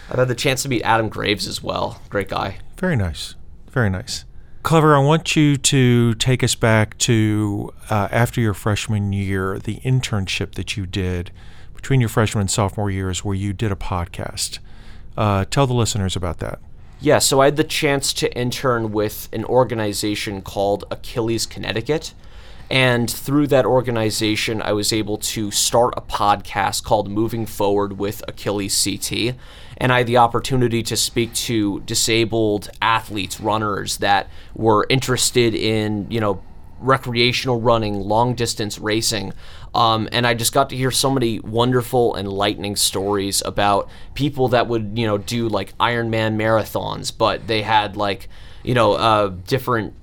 I've 0.10 0.20
had 0.20 0.28
the 0.28 0.36
chance 0.36 0.64
to 0.64 0.70
meet 0.70 0.82
Adam 0.84 1.10
Graves 1.10 1.48
as 1.48 1.64
well. 1.64 2.02
Great 2.10 2.30
guy. 2.30 2.58
Very 2.78 2.96
nice. 2.96 3.36
Very 3.74 3.90
nice. 3.90 4.26
Clever, 4.62 4.96
I 4.96 5.00
want 5.00 5.36
you 5.36 5.58
to 5.58 6.14
take 6.14 6.44
us 6.44 6.54
back 6.54 6.96
to 7.00 7.74
uh, 7.90 8.08
after 8.12 8.40
your 8.40 8.54
freshman 8.54 9.12
year, 9.12 9.58
the 9.58 9.78
internship 9.78 10.54
that 10.54 10.78
you 10.78 10.86
did 10.86 11.32
between 11.76 12.00
your 12.00 12.08
freshman 12.08 12.42
and 12.42 12.52
sophomore 12.52 12.92
years, 12.92 13.26
where 13.26 13.36
you 13.36 13.52
did 13.52 13.72
a 13.72 13.76
podcast. 13.76 14.60
Uh, 15.18 15.46
tell 15.46 15.66
the 15.66 15.74
listeners 15.74 16.16
about 16.16 16.38
that. 16.38 16.60
Yeah, 17.02 17.18
so 17.18 17.42
I 17.42 17.46
had 17.46 17.58
the 17.58 17.64
chance 17.64 18.14
to 18.14 18.34
intern 18.38 18.92
with 18.92 19.28
an 19.34 19.44
organization 19.44 20.44
called 20.44 20.86
Achilles 20.92 21.48
Connecticut. 21.48 22.14
And 22.70 23.10
through 23.10 23.48
that 23.48 23.66
organization, 23.66 24.62
I 24.62 24.72
was 24.72 24.94
able 24.94 25.18
to 25.18 25.52
start 25.52 25.96
a 25.98 26.02
podcast 26.02 26.84
called 26.84 27.10
Moving 27.10 27.46
Forward 27.46 27.98
with 27.98 28.24
Achilles 28.28 28.82
CT. 28.82 29.36
And 29.84 29.92
I 29.92 29.98
had 29.98 30.08
the 30.08 30.16
opportunity 30.16 30.82
to 30.84 30.96
speak 30.96 31.34
to 31.34 31.82
disabled 31.82 32.70
athletes, 32.82 33.42
runners 33.42 33.98
that 33.98 34.30
were 34.56 34.88
interested 34.90 35.54
in, 35.54 36.08
you 36.10 36.22
know, 36.22 36.42
recreational 36.80 37.60
running, 37.60 38.00
long 38.00 38.34
distance 38.34 38.80
racing. 38.80 39.34
Um, 39.76 40.08
and 40.14 40.26
I 40.26 40.36
just 40.36 40.54
got 40.54 40.70
to 40.70 40.78
hear 40.78 40.90
so 40.90 41.12
many 41.12 41.42
wonderful, 41.42 42.16
enlightening 42.16 42.78
stories 42.78 43.44
about 43.46 43.90
people 44.14 44.48
that 44.50 44.70
would, 44.70 44.98
you 44.98 45.06
know, 45.06 45.18
do 45.18 45.50
like 45.50 45.78
Ironman 45.80 46.38
marathons, 46.38 47.12
but 47.16 47.48
they 47.48 47.62
had 47.62 47.98
like, 47.98 48.30
you 48.64 48.74
know, 48.74 48.94
uh, 48.94 49.34
different 49.48 49.96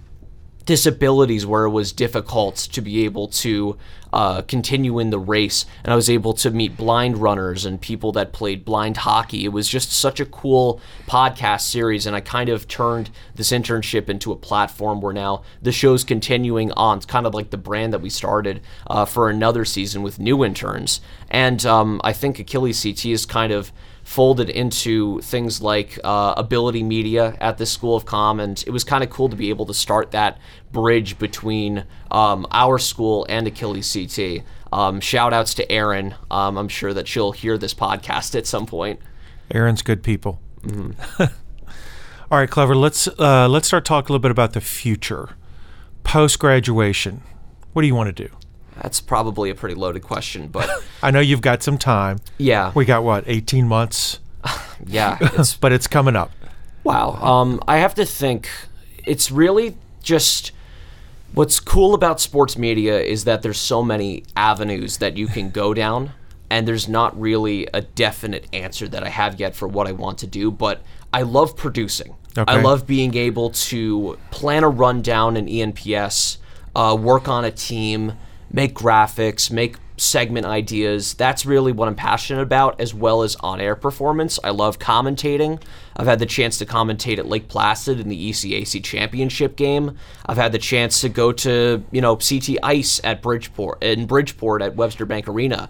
disabilities 0.71 1.45
where 1.45 1.65
it 1.65 1.71
was 1.71 1.91
difficult 1.91 2.55
to 2.55 2.81
be 2.81 3.05
able 3.05 3.27
to 3.27 3.77
uh, 4.13 4.41
continue 4.43 5.01
in 5.01 5.11
the 5.11 5.19
race. 5.19 5.67
And 5.83 5.93
I 5.93 5.97
was 5.97 6.09
able 6.09 6.33
to 6.35 6.51
meet 6.53 6.77
blind 6.77 7.19
runners 7.19 7.65
and 7.65 7.81
people 7.81 8.13
that 8.13 8.33
played 8.33 8.65
blind 8.65 8.99
hockey. 8.99 9.45
It 9.45 9.49
was 9.49 9.69
just 9.69 9.91
such 9.91 10.21
a 10.21 10.25
cool 10.27 10.81
podcast 11.09 11.63
series. 11.63 12.07
And 12.07 12.15
I 12.15 12.21
kind 12.21 12.49
of 12.49 12.69
turned 12.69 13.11
this 13.35 13.51
internship 13.51 14.09
into 14.09 14.31
a 14.31 14.37
platform 14.37 15.01
where 15.01 15.13
now 15.13 15.43
the 15.61 15.73
show's 15.73 16.05
continuing 16.05 16.71
on. 16.75 16.99
It's 16.99 17.07
kind 17.07 17.27
of 17.27 17.35
like 17.35 17.51
the 17.51 17.57
brand 17.57 17.93
that 17.93 18.01
we 18.01 18.09
started 18.09 18.61
uh, 18.87 19.07
for 19.07 19.29
another 19.29 19.65
season 19.65 20.03
with 20.03 20.21
new 20.21 20.45
interns. 20.45 21.01
And 21.33 21.67
um, 21.67 22.01
I 22.05 22.13
think 22.13 22.39
Achilles 22.39 22.81
CT 22.81 23.07
is 23.07 23.27
kind 23.27 23.53
of 23.53 23.73
folded 24.03 24.51
into 24.51 25.21
things 25.21 25.61
like 25.61 25.99
uh, 26.03 26.35
ability 26.37 26.83
media 26.83 27.37
at 27.41 27.59
the 27.59 27.67
School 27.67 27.97
of 27.97 28.05
Com, 28.05 28.41
and 28.41 28.63
it 28.67 28.71
was 28.71 28.85
kind 28.85 29.05
of 29.05 29.11
cool 29.11 29.29
to 29.29 29.37
be 29.37 29.51
able 29.51 29.67
to 29.67 29.75
start 29.75 30.11
that 30.13 30.39
bridge 30.73 31.19
between 31.19 31.85
um, 32.11 32.47
our 32.51 32.79
school 32.79 33.27
and 33.29 33.47
Achilles 33.47 33.93
CT. 33.93 34.43
Um, 34.73 35.01
shout 35.01 35.33
outs 35.33 35.55
to 35.55 35.71
Erin. 35.71 36.15
Um, 36.31 36.57
I'm 36.57 36.69
sure 36.69 36.95
that 36.95 37.09
she'll 37.09 37.33
hear 37.33 37.59
this 37.59 37.75
podcast 37.75 38.35
at 38.37 38.47
some 38.47 38.67
point. 38.67 39.01
Erin's 39.51 39.83
good 39.83 40.03
people. 40.03 40.41
All 42.31 42.39
right, 42.39 42.49
clever. 42.51 42.77
Let's 42.77 43.09
uh, 43.09 43.49
let's 43.49 43.67
start 43.67 43.85
talking 43.85 44.11
a 44.11 44.13
little 44.13 44.23
bit 44.23 44.31
about 44.31 44.53
the 44.53 44.61
future, 44.61 45.31
post 46.05 46.39
graduation. 46.39 47.23
What 47.73 47.83
do 47.83 47.89
you 47.89 47.95
want 47.95 48.15
to 48.15 48.29
do? 48.29 48.40
That's 48.83 49.01
probably 49.01 49.51
a 49.51 49.55
pretty 49.55 49.75
loaded 49.75 50.03
question, 50.03 50.49
but 50.49 50.69
I 51.03 51.11
know 51.11 51.21
you've 51.21 51.43
got 51.43 51.63
some 51.63 51.79
time. 51.79 52.19
yeah, 52.39 52.73
We 52.75 52.85
got 52.85 53.05
what, 53.05 53.25
18 53.27 53.67
months, 53.69 54.21
yeah, 54.87 55.19
it's 55.21 55.55
but 55.61 55.73
it's 55.73 55.87
coming 55.87 56.17
up. 56.17 56.33
Wow. 56.83 57.13
Um, 57.17 57.63
I 57.69 57.77
have 57.79 57.95
to 57.97 58.07
think 58.07 58.49
it's 59.05 59.31
really 59.31 59.77
just 60.03 60.53
What's 61.33 61.61
cool 61.61 61.95
about 61.95 62.21
sports 62.21 62.59
media 62.59 63.01
is 63.01 63.23
that 63.25 63.43
there's 63.43 63.59
so 63.59 63.85
many 63.85 64.25
avenues 64.35 64.99
that 64.99 65.17
you 65.17 65.29
can 65.29 65.51
go 65.51 65.73
down, 65.73 66.11
and 66.51 66.67
there's 66.67 66.89
not 66.89 67.19
really 67.19 67.69
a 67.73 67.83
definite 67.83 68.49
answer 68.53 68.89
that 68.89 69.05
I 69.05 69.11
have 69.11 69.39
yet 69.39 69.55
for 69.55 69.69
what 69.69 69.87
I 69.87 69.93
want 69.93 70.19
to 70.19 70.27
do, 70.27 70.51
but 70.51 70.83
I 71.13 71.23
love 71.23 71.57
producing. 71.57 72.17
Okay. 72.37 72.53
I 72.53 72.61
love 72.61 72.85
being 72.85 73.15
able 73.15 73.51
to 73.51 74.19
plan 74.33 74.65
a 74.65 74.69
rundown 74.69 75.37
in 75.37 75.47
ENPS, 75.47 76.39
uh, 76.75 76.97
work 77.01 77.29
on 77.29 77.45
a 77.45 77.53
team, 77.53 78.15
make 78.53 78.75
graphics, 78.75 79.51
make 79.51 79.77
segment 79.97 80.47
ideas. 80.47 81.15
That's 81.15 81.45
really 81.45 81.73
what 81.73 81.87
I'm 81.87 81.95
passionate 81.95 82.41
about, 82.41 82.81
as 82.81 82.95
well 82.95 83.23
as 83.23 83.37
on 83.37 83.61
air 83.61 83.77
performance. 83.77 84.39
I 84.43 84.51
love 84.51 84.79
commentating. 84.79 85.63
I've 85.97 86.07
had 86.07 86.19
the 86.19 86.27
chance 86.27 86.57
to 86.59 86.67
commentate 86.67 87.19
at 87.19 87.27
Lake 87.27 87.49
Placid 87.49 88.01
in 88.01 88.09
the 88.09 88.31
ECAC 88.31 88.83
championship 88.83 89.57
game. 89.57 89.97
I've 90.25 90.39
had 90.39 90.53
the 90.53 90.59
chance 90.59 91.03
to 91.03 91.11
go 91.11 91.33
to, 91.33 91.85
you 91.91 92.01
know, 92.01 92.17
CT 92.17 92.57
Ice 92.63 93.01
at 93.05 93.21
Bridgeport 93.21 93.83
in 93.83 94.07
Bridgeport 94.07 94.63
at 94.63 94.75
Webster 94.75 95.05
Bank 95.05 95.29
Arena. 95.29 95.69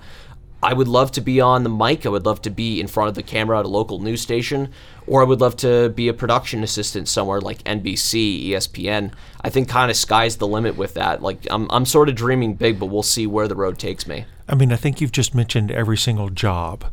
I 0.63 0.75
would 0.75 0.89
love 0.89 1.13
to 1.13 1.21
be 1.21 1.41
on 1.41 1.63
the 1.63 1.71
mic. 1.71 2.05
I 2.05 2.11
would 2.11 2.27
love 2.27 2.43
to 2.43 2.51
be 2.51 2.81
in 2.81 2.87
front 2.87 3.09
of 3.09 3.15
the 3.15 3.23
camera 3.23 3.59
at 3.59 3.65
a 3.65 3.69
local 3.69 3.99
news 3.99 4.21
station, 4.21 4.71
or 5.07 5.23
I 5.23 5.25
would 5.25 5.41
love 5.41 5.57
to 5.57 5.89
be 5.91 6.09
a 6.09 6.15
production 6.15 6.63
assistant 6.63 7.09
somewhere 7.09 7.41
like 7.41 7.65
NBC, 7.65 8.49
ESPN. 8.49 9.13
I 9.43 9.49
think 9.49 9.69
kind 9.69 9.91
of 9.91 9.97
sky's 9.97 10.37
the 10.37 10.47
limit 10.47 10.77
with 10.77 10.95
that. 10.95 11.23
Like 11.23 11.47
I'm, 11.51 11.67
I'm 11.71 11.87
sort 11.87 12.09
of 12.09 12.15
dreaming 12.15 12.55
big, 12.55 12.79
but 12.79 12.87
we'll 12.87 13.03
see 13.03 13.27
where 13.27 13.49
the 13.49 13.57
road 13.57 13.79
takes 13.79 14.07
me. 14.07 14.27
I 14.49 14.55
mean, 14.55 14.73
I 14.73 14.77
think 14.77 15.01
you've 15.01 15.13
just 15.13 15.35
mentioned 15.35 15.71
every 15.71 15.97
single 15.97 16.29
job 16.29 16.85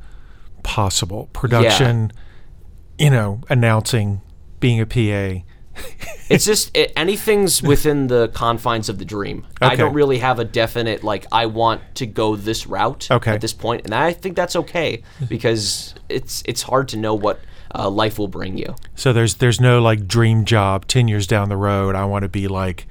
possible 0.63 1.29
production, 1.33 2.11
you 2.99 3.09
know, 3.09 3.41
announcing, 3.49 4.21
being 4.59 4.79
a 4.79 4.85
PA. 4.85 5.43
It's 6.29 6.43
just 6.43 6.75
it, 6.75 6.91
anything's 6.97 7.63
within 7.63 8.07
the 8.07 8.27
confines 8.33 8.89
of 8.89 8.97
the 8.97 9.05
dream. 9.05 9.47
I 9.61 9.77
don't 9.77 9.93
really 9.93 10.17
have 10.17 10.39
a 10.39 10.43
definite 10.43 11.01
like 11.01 11.25
I 11.31 11.45
want 11.45 11.81
to 11.95 12.05
go 12.05 12.35
this 12.35 12.67
route 12.67 13.07
Okay. 13.09 13.31
at 13.31 13.39
this 13.39 13.53
point, 13.53 13.85
and 13.85 13.95
I 13.95 14.11
think 14.11 14.35
that's 14.35 14.57
okay 14.57 15.03
because 15.29 15.95
it's 16.09 16.43
it's 16.45 16.63
hard 16.63 16.89
to 16.89 16.97
know 16.97 17.15
what 17.15 17.39
uh, 17.73 17.89
life 17.89 18.19
will 18.19 18.27
bring 18.27 18.57
you. 18.57 18.75
So 18.93 19.13
there's 19.13 19.35
there's 19.35 19.61
no 19.61 19.81
like 19.81 20.05
dream 20.05 20.43
job 20.43 20.85
10 20.87 21.07
years 21.07 21.27
down 21.27 21.47
the 21.47 21.55
road. 21.55 21.95
I 21.95 22.03
want 22.03 22.23
to 22.23 22.29
be 22.29 22.49
like 22.49 22.87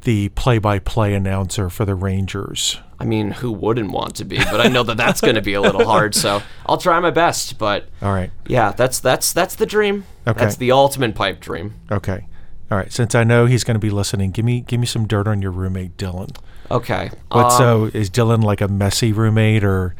the 0.00 0.30
play-by-play 0.30 1.14
announcer 1.14 1.70
for 1.70 1.84
the 1.84 1.94
Rangers. 1.94 2.80
I 3.02 3.04
mean, 3.04 3.32
who 3.32 3.50
wouldn't 3.50 3.90
want 3.90 4.14
to 4.16 4.24
be? 4.24 4.36
But 4.38 4.60
I 4.60 4.68
know 4.68 4.84
that 4.84 4.96
that's 4.96 5.20
going 5.20 5.34
to 5.34 5.42
be 5.42 5.54
a 5.54 5.60
little 5.60 5.84
hard. 5.84 6.14
So 6.14 6.40
I'll 6.66 6.78
try 6.78 6.98
my 7.00 7.10
best. 7.10 7.58
But 7.58 7.88
All 8.00 8.12
right. 8.12 8.30
yeah, 8.46 8.70
that's 8.72 9.00
that's 9.00 9.32
that's 9.32 9.56
the 9.56 9.66
dream. 9.66 10.04
Okay. 10.26 10.38
That's 10.38 10.56
the 10.56 10.70
ultimate 10.70 11.14
pipe 11.16 11.40
dream. 11.40 11.74
Okay. 11.90 12.26
All 12.70 12.78
right. 12.78 12.92
Since 12.92 13.14
I 13.14 13.24
know 13.24 13.46
he's 13.46 13.64
going 13.64 13.74
to 13.74 13.80
be 13.80 13.90
listening, 13.90 14.30
give 14.30 14.44
me 14.44 14.60
give 14.60 14.78
me 14.80 14.86
some 14.86 15.06
dirt 15.08 15.26
on 15.26 15.42
your 15.42 15.50
roommate 15.50 15.96
Dylan. 15.96 16.36
Okay. 16.70 17.10
What 17.32 17.46
Um, 17.46 17.58
so 17.58 17.84
is 17.92 18.08
Dylan 18.08 18.42
like 18.44 18.60
a 18.60 18.68
messy 18.68 19.12
roommate 19.12 19.64
or 19.64 19.94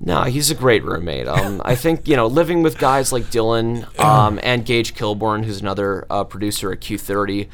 No, 0.00 0.22
he's 0.22 0.50
a 0.50 0.54
great 0.54 0.82
roommate. 0.84 1.28
Um, 1.28 1.60
I 1.64 1.74
think 1.74 2.08
you 2.08 2.16
know, 2.16 2.26
living 2.26 2.62
with 2.62 2.78
guys 2.78 3.12
like 3.12 3.24
Dylan 3.24 3.86
um, 4.00 4.40
and 4.42 4.64
Gage 4.64 4.94
Kilborn, 4.94 5.44
who's 5.44 5.60
another 5.60 6.06
uh, 6.08 6.24
producer 6.24 6.72
at 6.72 6.80
Q30, 6.80 7.44
i- 7.44 7.48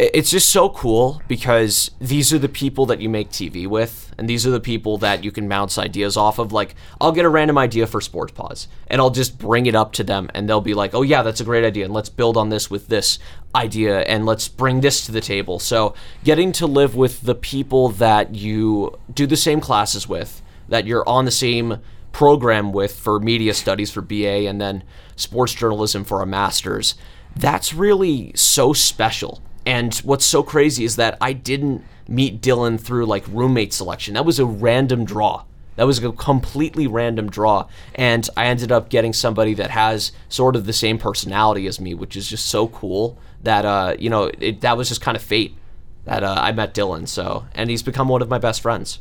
it's 0.00 0.30
just 0.30 0.48
so 0.48 0.70
cool 0.70 1.20
because 1.28 1.90
these 2.00 2.32
are 2.32 2.38
the 2.38 2.48
people 2.48 2.86
that 2.86 3.02
you 3.02 3.10
make 3.10 3.28
TV 3.30 3.66
with, 3.66 4.14
and 4.16 4.28
these 4.28 4.46
are 4.46 4.50
the 4.50 4.58
people 4.58 4.96
that 4.98 5.22
you 5.22 5.30
can 5.30 5.46
bounce 5.46 5.76
ideas 5.76 6.16
off 6.16 6.38
of. 6.38 6.52
Like, 6.52 6.74
I'll 7.02 7.12
get 7.12 7.26
a 7.26 7.28
random 7.28 7.58
idea 7.58 7.86
for 7.86 8.00
Sports 8.00 8.32
Pause, 8.32 8.68
and 8.86 8.98
I'll 8.98 9.10
just 9.10 9.38
bring 9.38 9.66
it 9.66 9.74
up 9.74 9.92
to 9.94 10.04
them, 10.04 10.30
and 10.34 10.48
they'll 10.48 10.62
be 10.62 10.72
like, 10.72 10.94
"Oh 10.94 11.02
yeah, 11.02 11.22
that's 11.22 11.42
a 11.42 11.44
great 11.44 11.64
idea, 11.64 11.84
and 11.84 11.92
let's 11.92 12.08
build 12.08 12.38
on 12.38 12.48
this 12.48 12.70
with 12.70 12.88
this 12.88 13.18
idea, 13.54 14.00
and 14.00 14.24
let's 14.24 14.48
bring 14.48 14.80
this 14.80 15.04
to 15.04 15.12
the 15.12 15.20
table." 15.20 15.58
So, 15.58 15.94
getting 16.24 16.52
to 16.52 16.66
live 16.66 16.96
with 16.96 17.20
the 17.20 17.34
people 17.34 17.90
that 17.90 18.34
you 18.34 18.98
do 19.12 19.26
the 19.26 19.36
same 19.36 19.60
classes 19.60 20.08
with 20.08 20.40
that 20.70 20.86
you're 20.86 21.06
on 21.06 21.26
the 21.26 21.30
same 21.30 21.78
program 22.12 22.72
with 22.72 22.94
for 22.94 23.20
media 23.20 23.52
studies 23.52 23.90
for 23.90 24.00
BA 24.00 24.46
and 24.48 24.60
then 24.60 24.82
sports 25.16 25.52
journalism 25.52 26.04
for 26.04 26.22
a 26.22 26.26
master's. 26.26 26.94
That's 27.36 27.74
really 27.74 28.32
so 28.34 28.72
special. 28.72 29.42
And 29.66 29.94
what's 29.98 30.24
so 30.24 30.42
crazy 30.42 30.84
is 30.84 30.96
that 30.96 31.16
I 31.20 31.32
didn't 31.32 31.84
meet 32.08 32.40
Dylan 32.40 32.80
through 32.80 33.06
like 33.06 33.24
roommate 33.28 33.72
selection. 33.72 34.14
That 34.14 34.24
was 34.24 34.38
a 34.38 34.46
random 34.46 35.04
draw. 35.04 35.44
That 35.76 35.86
was 35.86 36.02
a 36.02 36.12
completely 36.12 36.86
random 36.86 37.30
draw. 37.30 37.68
And 37.94 38.28
I 38.36 38.46
ended 38.46 38.72
up 38.72 38.90
getting 38.90 39.12
somebody 39.12 39.54
that 39.54 39.70
has 39.70 40.12
sort 40.28 40.56
of 40.56 40.66
the 40.66 40.72
same 40.72 40.98
personality 40.98 41.66
as 41.66 41.80
me, 41.80 41.94
which 41.94 42.16
is 42.16 42.28
just 42.28 42.46
so 42.46 42.68
cool 42.68 43.18
that, 43.42 43.64
uh, 43.64 43.96
you 43.98 44.10
know, 44.10 44.30
it, 44.40 44.60
that 44.60 44.76
was 44.76 44.88
just 44.88 45.00
kind 45.00 45.16
of 45.16 45.22
fate 45.22 45.56
that 46.04 46.22
uh, 46.22 46.34
I 46.38 46.52
met 46.52 46.74
Dylan. 46.74 47.06
So, 47.08 47.46
and 47.54 47.70
he's 47.70 47.82
become 47.82 48.08
one 48.08 48.20
of 48.20 48.28
my 48.28 48.38
best 48.38 48.60
friends. 48.60 48.98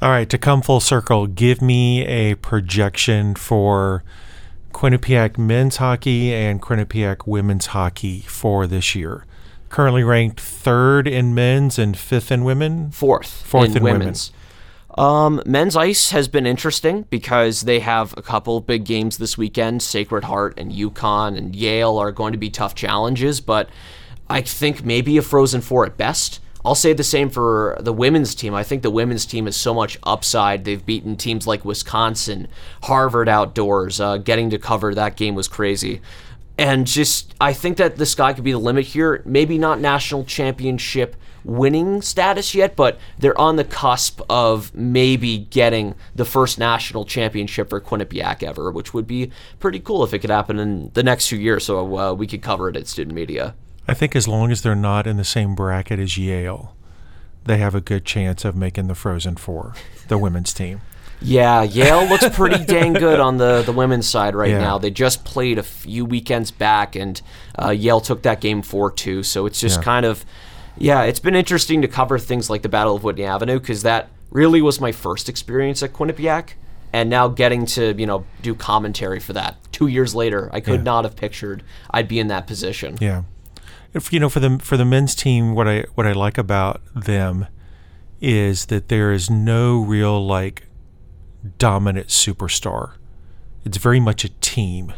All 0.00 0.10
right, 0.10 0.28
to 0.30 0.38
come 0.38 0.62
full 0.62 0.80
circle, 0.80 1.26
give 1.26 1.60
me 1.60 2.06
a 2.06 2.36
projection 2.36 3.34
for 3.34 4.04
Quinnipiac 4.72 5.38
men's 5.38 5.76
hockey 5.76 6.32
and 6.32 6.62
Quinnipiac 6.62 7.26
women's 7.26 7.66
hockey 7.66 8.20
for 8.20 8.66
this 8.66 8.94
year. 8.94 9.24
Currently 9.68 10.04
ranked 10.04 10.40
third 10.40 11.06
in 11.06 11.34
men's 11.34 11.78
and 11.78 11.96
fifth 11.96 12.30
in 12.32 12.44
women. 12.44 12.90
fourth, 12.90 13.42
Fourth 13.44 13.76
in 13.76 13.82
women's. 13.82 14.32
Um, 14.96 15.42
men's 15.46 15.76
ice 15.76 16.10
has 16.10 16.26
been 16.26 16.46
interesting 16.46 17.02
because 17.10 17.62
they 17.62 17.78
have 17.80 18.14
a 18.16 18.22
couple 18.22 18.60
big 18.60 18.84
games 18.84 19.18
this 19.18 19.38
weekend. 19.38 19.82
Sacred 19.82 20.24
Heart 20.24 20.58
and 20.58 20.72
UConn 20.72 21.36
and 21.36 21.54
Yale 21.54 21.96
are 21.98 22.10
going 22.10 22.32
to 22.32 22.38
be 22.38 22.50
tough 22.50 22.74
challenges, 22.74 23.40
but 23.40 23.68
I 24.28 24.40
think 24.40 24.84
maybe 24.84 25.16
a 25.16 25.22
Frozen 25.22 25.60
Four 25.60 25.86
at 25.86 25.96
best. 25.96 26.40
I'll 26.64 26.74
say 26.74 26.92
the 26.92 27.04
same 27.04 27.30
for 27.30 27.76
the 27.80 27.92
women's 27.92 28.34
team. 28.34 28.54
I 28.54 28.62
think 28.62 28.82
the 28.82 28.90
women's 28.90 29.26
team 29.26 29.46
has 29.46 29.56
so 29.56 29.72
much 29.72 29.98
upside. 30.02 30.64
They've 30.64 30.84
beaten 30.84 31.16
teams 31.16 31.46
like 31.46 31.64
Wisconsin, 31.64 32.48
Harvard 32.84 33.28
outdoors. 33.28 34.00
Uh, 34.00 34.18
getting 34.18 34.50
to 34.50 34.58
cover 34.58 34.94
that 34.94 35.16
game 35.16 35.34
was 35.34 35.48
crazy. 35.48 36.00
And 36.58 36.86
just, 36.86 37.34
I 37.40 37.52
think 37.52 37.76
that 37.76 37.96
the 37.96 38.06
sky 38.06 38.32
could 38.32 38.42
be 38.42 38.52
the 38.52 38.58
limit 38.58 38.86
here. 38.86 39.22
Maybe 39.24 39.58
not 39.58 39.80
national 39.80 40.24
championship 40.24 41.14
winning 41.44 42.02
status 42.02 42.54
yet, 42.54 42.74
but 42.74 42.98
they're 43.18 43.40
on 43.40 43.56
the 43.56 43.64
cusp 43.64 44.20
of 44.28 44.74
maybe 44.74 45.38
getting 45.38 45.94
the 46.14 46.24
first 46.24 46.58
national 46.58 47.04
championship 47.04 47.70
for 47.70 47.80
Quinnipiac 47.80 48.42
ever, 48.42 48.72
which 48.72 48.92
would 48.92 49.06
be 49.06 49.30
pretty 49.60 49.78
cool 49.78 50.02
if 50.02 50.12
it 50.12 50.18
could 50.18 50.30
happen 50.30 50.58
in 50.58 50.90
the 50.94 51.02
next 51.02 51.28
few 51.28 51.38
years 51.38 51.64
so 51.64 51.96
uh, 51.96 52.12
we 52.12 52.26
could 52.26 52.42
cover 52.42 52.68
it 52.68 52.76
at 52.76 52.88
student 52.88 53.14
media. 53.14 53.54
I 53.88 53.94
think 53.94 54.14
as 54.14 54.28
long 54.28 54.50
as 54.50 54.62
they're 54.62 54.74
not 54.74 55.06
in 55.06 55.16
the 55.16 55.24
same 55.24 55.54
bracket 55.54 55.98
as 55.98 56.18
Yale, 56.18 56.76
they 57.44 57.56
have 57.58 57.74
a 57.74 57.80
good 57.80 58.04
chance 58.04 58.44
of 58.44 58.54
making 58.54 58.86
the 58.88 58.94
Frozen 58.94 59.36
Four, 59.36 59.74
the 60.08 60.18
women's 60.18 60.52
team. 60.52 60.82
Yeah, 61.20 61.62
Yale 61.62 62.06
looks 62.06 62.28
pretty 62.36 62.64
dang 62.66 62.92
good 62.92 63.18
on 63.18 63.38
the, 63.38 63.62
the 63.62 63.72
women's 63.72 64.08
side 64.08 64.34
right 64.36 64.50
Yeah. 64.50 64.58
now. 64.58 64.78
They 64.78 64.90
just 64.90 65.24
played 65.24 65.58
a 65.58 65.62
few 65.62 66.04
weekends 66.04 66.50
back, 66.50 66.94
and 66.94 67.20
uh, 67.60 67.70
Yale 67.70 68.00
took 68.00 68.22
that 68.22 68.40
game 68.40 68.62
4 68.62 68.92
2. 68.92 69.22
So 69.24 69.46
it's 69.46 69.58
just 69.58 69.78
Yeah. 69.78 69.84
kind 69.84 70.06
of, 70.06 70.24
yeah, 70.76 71.02
it's 71.02 71.18
been 71.18 71.34
interesting 71.34 71.82
to 71.82 71.88
cover 71.88 72.18
things 72.18 72.48
like 72.50 72.62
the 72.62 72.68
Battle 72.68 72.94
of 72.94 73.02
Whitney 73.02 73.24
Avenue 73.24 73.58
because 73.58 73.82
that 73.82 74.10
really 74.30 74.60
was 74.62 74.80
my 74.80 74.92
first 74.92 75.28
experience 75.28 75.82
at 75.82 75.92
Quinnipiac. 75.92 76.50
And 76.92 77.10
now 77.10 77.28
getting 77.28 77.66
to, 77.66 77.94
you 77.98 78.06
know, 78.06 78.24
do 78.42 78.54
commentary 78.54 79.18
for 79.20 79.32
that 79.34 79.56
two 79.72 79.88
years 79.88 80.14
later, 80.14 80.48
I 80.52 80.60
could 80.60 80.76
Yeah. 80.80 80.82
not 80.84 81.04
have 81.04 81.16
pictured 81.16 81.62
I'd 81.90 82.06
be 82.08 82.18
in 82.20 82.28
that 82.28 82.46
position. 82.46 82.96
Yeah. 83.00 83.22
If 83.94 84.12
you 84.12 84.20
know 84.20 84.28
for 84.28 84.40
the 84.40 84.58
for 84.58 84.76
the 84.76 84.84
men's 84.84 85.14
team, 85.14 85.54
what 85.54 85.66
I 85.66 85.84
what 85.94 86.06
I 86.06 86.12
like 86.12 86.38
about 86.38 86.82
them 86.94 87.46
is 88.20 88.66
that 88.66 88.88
there 88.88 89.12
is 89.12 89.30
no 89.30 89.80
real 89.80 90.24
like 90.24 90.66
dominant 91.58 92.08
superstar. 92.08 92.94
It's 93.64 93.78
very 93.78 94.00
much 94.00 94.24
a 94.24 94.28
team. 94.40 94.92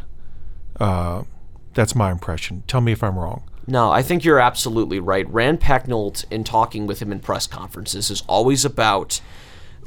Uh, 0.79 1.25
that's 1.75 1.95
my 1.95 2.11
impression. 2.11 2.65
Tell 2.67 2.81
me 2.81 2.93
if 2.93 3.03
I'm 3.03 3.19
wrong. 3.19 3.45
No, 3.67 3.91
I 3.91 4.03
think 4.03 4.25
you're 4.25 4.41
absolutely 4.41 4.99
right. 4.99 5.29
Rand 5.31 5.61
Pecknold, 5.61 6.25
in 6.31 6.45
talking 6.45 6.87
with 6.87 7.01
him 7.01 7.13
in 7.13 7.21
press 7.21 7.47
conferences, 7.47 8.11
is 8.11 8.23
always 8.27 8.65
about 8.65 9.21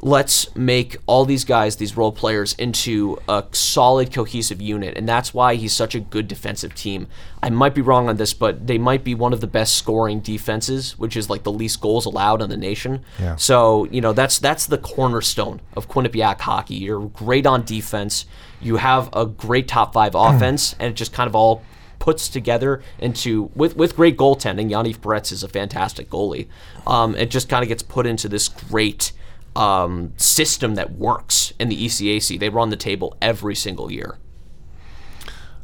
let's 0.02 0.54
make 0.54 0.96
all 1.06 1.24
these 1.24 1.44
guys, 1.44 1.76
these 1.76 1.96
role 1.96 2.12
players, 2.12 2.54
into 2.54 3.18
a 3.28 3.44
solid, 3.52 4.12
cohesive 4.12 4.60
unit. 4.60 4.96
And 4.96 5.08
that's 5.08 5.32
why 5.32 5.54
he's 5.54 5.72
such 5.72 5.94
a 5.94 6.00
good 6.00 6.28
defensive 6.28 6.74
team. 6.74 7.06
I 7.42 7.50
might 7.50 7.74
be 7.74 7.80
wrong 7.80 8.08
on 8.08 8.16
this, 8.16 8.34
but 8.34 8.66
they 8.66 8.78
might 8.78 9.04
be 9.04 9.14
one 9.14 9.32
of 9.32 9.40
the 9.40 9.46
best 9.46 9.76
scoring 9.76 10.20
defenses, 10.20 10.98
which 10.98 11.16
is 11.16 11.30
like 11.30 11.42
the 11.42 11.52
least 11.52 11.80
goals 11.80 12.06
allowed 12.06 12.42
in 12.42 12.50
the 12.50 12.56
nation. 12.56 13.04
Yeah. 13.18 13.36
So, 13.36 13.84
you 13.86 14.00
know, 14.00 14.12
that's 14.12 14.38
that's 14.38 14.66
the 14.66 14.78
cornerstone 14.78 15.60
of 15.74 15.88
Quinnipiac 15.88 16.40
hockey. 16.40 16.76
You're 16.76 17.06
great 17.06 17.46
on 17.46 17.64
defense. 17.64 18.26
You 18.60 18.76
have 18.76 19.10
a 19.12 19.26
great 19.26 19.68
top 19.68 19.92
five 19.92 20.14
offense, 20.14 20.74
and 20.78 20.90
it 20.90 20.96
just 20.96 21.12
kind 21.12 21.28
of 21.28 21.34
all 21.34 21.62
puts 21.98 22.28
together 22.28 22.82
into 22.98 23.50
with 23.54 23.76
with 23.76 23.96
great 23.96 24.16
goaltending. 24.18 24.70
Yaniv 24.70 24.98
Perets 24.98 25.32
is 25.32 25.42
a 25.42 25.48
fantastic 25.48 26.10
goalie. 26.10 26.48
Um, 26.86 27.14
it 27.14 27.30
just 27.30 27.48
kind 27.48 27.62
of 27.62 27.68
gets 27.68 27.82
put 27.82 28.06
into 28.06 28.28
this 28.28 28.48
great 28.48 29.12
um, 29.56 30.12
system 30.16 30.74
that 30.74 30.92
works 30.92 31.52
in 31.58 31.68
the 31.68 31.84
ECAC. 31.86 32.38
They 32.38 32.48
run 32.48 32.70
the 32.70 32.76
table 32.76 33.16
every 33.22 33.54
single 33.54 33.90
year. 33.92 34.18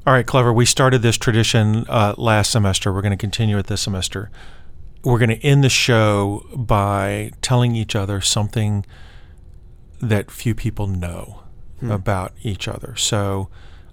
All 0.07 0.13
right, 0.15 0.27
clever. 0.27 0.53
We 0.53 0.65
started 0.67 1.03
this 1.03 1.17
tradition 1.19 1.85
uh, 1.89 2.15
last 2.17 2.51
semester. 2.51 2.93
We're 2.93 3.03
going 3.03 3.11
to 3.13 3.17
continue 3.19 3.59
it 3.59 3.67
this 3.67 3.83
semester. 3.83 4.31
we're 5.05 5.19
going 5.19 5.31
to 5.31 5.43
end 5.47 5.63
the 5.65 5.69
show 5.71 6.47
by 6.55 7.31
telling 7.43 7.75
each 7.75 7.95
other 7.95 8.21
something 8.21 8.85
that 10.01 10.31
few 10.31 10.55
people 10.55 10.87
know 10.87 11.43
about 11.89 12.33
each 12.43 12.69
other. 12.69 12.95
So 12.97 13.49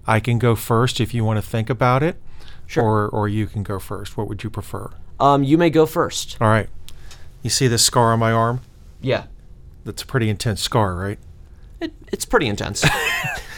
I 0.06 0.20
can 0.20 0.38
go 0.38 0.54
first 0.54 1.00
if 1.00 1.14
you 1.14 1.24
want 1.24 1.38
to 1.38 1.42
think 1.50 1.70
about 1.70 2.02
it, 2.02 2.20
Sure. 2.66 2.84
or 2.84 3.08
or 3.08 3.28
you 3.28 3.46
can 3.46 3.62
go 3.62 3.78
first. 3.78 4.16
What 4.18 4.28
would 4.28 4.42
you 4.44 4.50
prefer? 4.50 4.90
Um, 5.18 5.42
you 5.42 5.56
may 5.56 5.70
go 5.70 5.86
first. 5.86 6.36
All 6.40 6.48
right. 6.48 6.68
You 7.42 7.48
see 7.48 7.66
this 7.68 7.82
scar 7.84 8.12
on 8.12 8.18
my 8.18 8.30
arm? 8.32 8.60
Yeah, 9.00 9.24
That's 9.88 10.02
a 10.02 10.06
pretty 10.06 10.28
intense 10.28 10.60
scar, 10.60 10.94
right? 10.94 11.18
it, 11.80 11.92
it's 12.12 12.24
pretty 12.26 12.46
intense. 12.46 12.84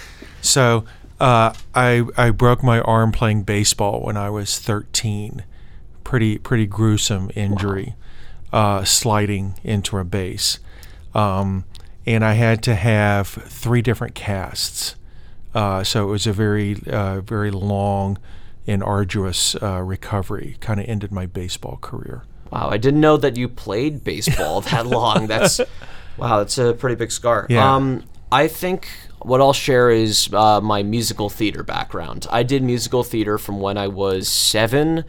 So 0.43 0.85
uh, 1.21 1.53
I 1.75 2.05
I 2.17 2.31
broke 2.31 2.63
my 2.63 2.81
arm 2.81 3.13
playing 3.13 3.43
baseball 3.43 4.01
when 4.01 4.17
I 4.17 4.31
was 4.31 4.59
13. 4.59 5.45
Pretty 6.03 6.39
pretty 6.39 6.67
gruesome 6.67 7.31
injury, 7.37 7.95
uh, 8.53 8.85
sliding 8.85 9.55
into 9.63 9.99
a 9.99 10.05
base, 10.05 10.59
um, 11.15 11.65
and 12.07 12.25
I 12.25 12.33
had 12.33 12.63
to 12.65 12.75
have 12.75 13.29
three 13.29 13.83
different 13.83 14.15
casts. 14.15 14.97
Uh, 15.55 15.85
so 15.85 16.09
it 16.09 16.11
was 16.11 16.27
a 16.27 16.33
very 16.33 16.81
uh, 16.91 17.21
very 17.21 17.51
long 17.51 18.19
and 18.67 18.83
arduous 18.83 19.55
uh, 19.63 19.83
recovery. 19.83 20.57
Kind 20.61 20.81
of 20.81 20.89
ended 20.89 21.13
my 21.13 21.27
baseball 21.27 21.79
career. 21.83 22.23
wow, 22.51 22.69
I 22.71 22.79
didn't 22.79 23.01
know 23.01 23.19
that 23.19 23.37
you 23.37 23.47
played 23.49 24.03
baseball 24.03 24.63
that 24.63 24.87
long. 24.87 25.27
That's 25.27 25.61
wow, 26.21 26.39
that's 26.39 26.59
a 26.59 26.75
pretty 26.75 26.97
big 26.97 27.11
scar. 27.13 27.47
Yeah. 27.49 27.75
Um, 27.75 28.05
I 28.33 28.47
think 28.49 28.89
what 29.23 29.41
I'll 29.41 29.53
share 29.53 29.91
is 29.91 30.29
uh, 30.33 30.61
my 30.61 30.83
musical 30.83 31.29
theater 31.29 31.63
background. 31.63 32.27
I 32.31 32.43
did 32.43 32.63
musical 32.63 33.03
theater 33.03 33.39
from 33.39 33.61
when 33.61 33.77
I 33.77 33.89
was 33.89 34.29
seven 34.29 35.05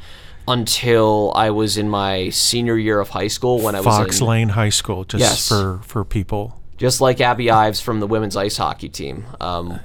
until 0.48 1.32
I 1.36 1.52
was 1.52 1.78
in 1.78 1.88
my 1.90 2.30
senior 2.30 2.78
year 2.78 3.00
of 3.00 3.10
high 3.10 3.28
school 3.28 3.62
when 3.62 3.76
I 3.76 3.82
Fox 3.82 4.08
was 4.08 4.22
in, 4.22 4.28
Lane 4.28 4.50
High 4.50 4.70
School, 4.70 5.04
just 5.06 5.22
Yes. 5.22 5.48
for 5.48 5.80
for 5.84 6.04
people. 6.04 6.60
just 6.78 7.00
like 7.00 7.22
Abby 7.22 7.52
Ives 7.52 7.80
from 7.80 8.00
the 8.00 8.08
women's 8.08 8.36
ice 8.36 8.58
hockey 8.58 8.90
team. 8.90 9.26
Um, 9.40 9.80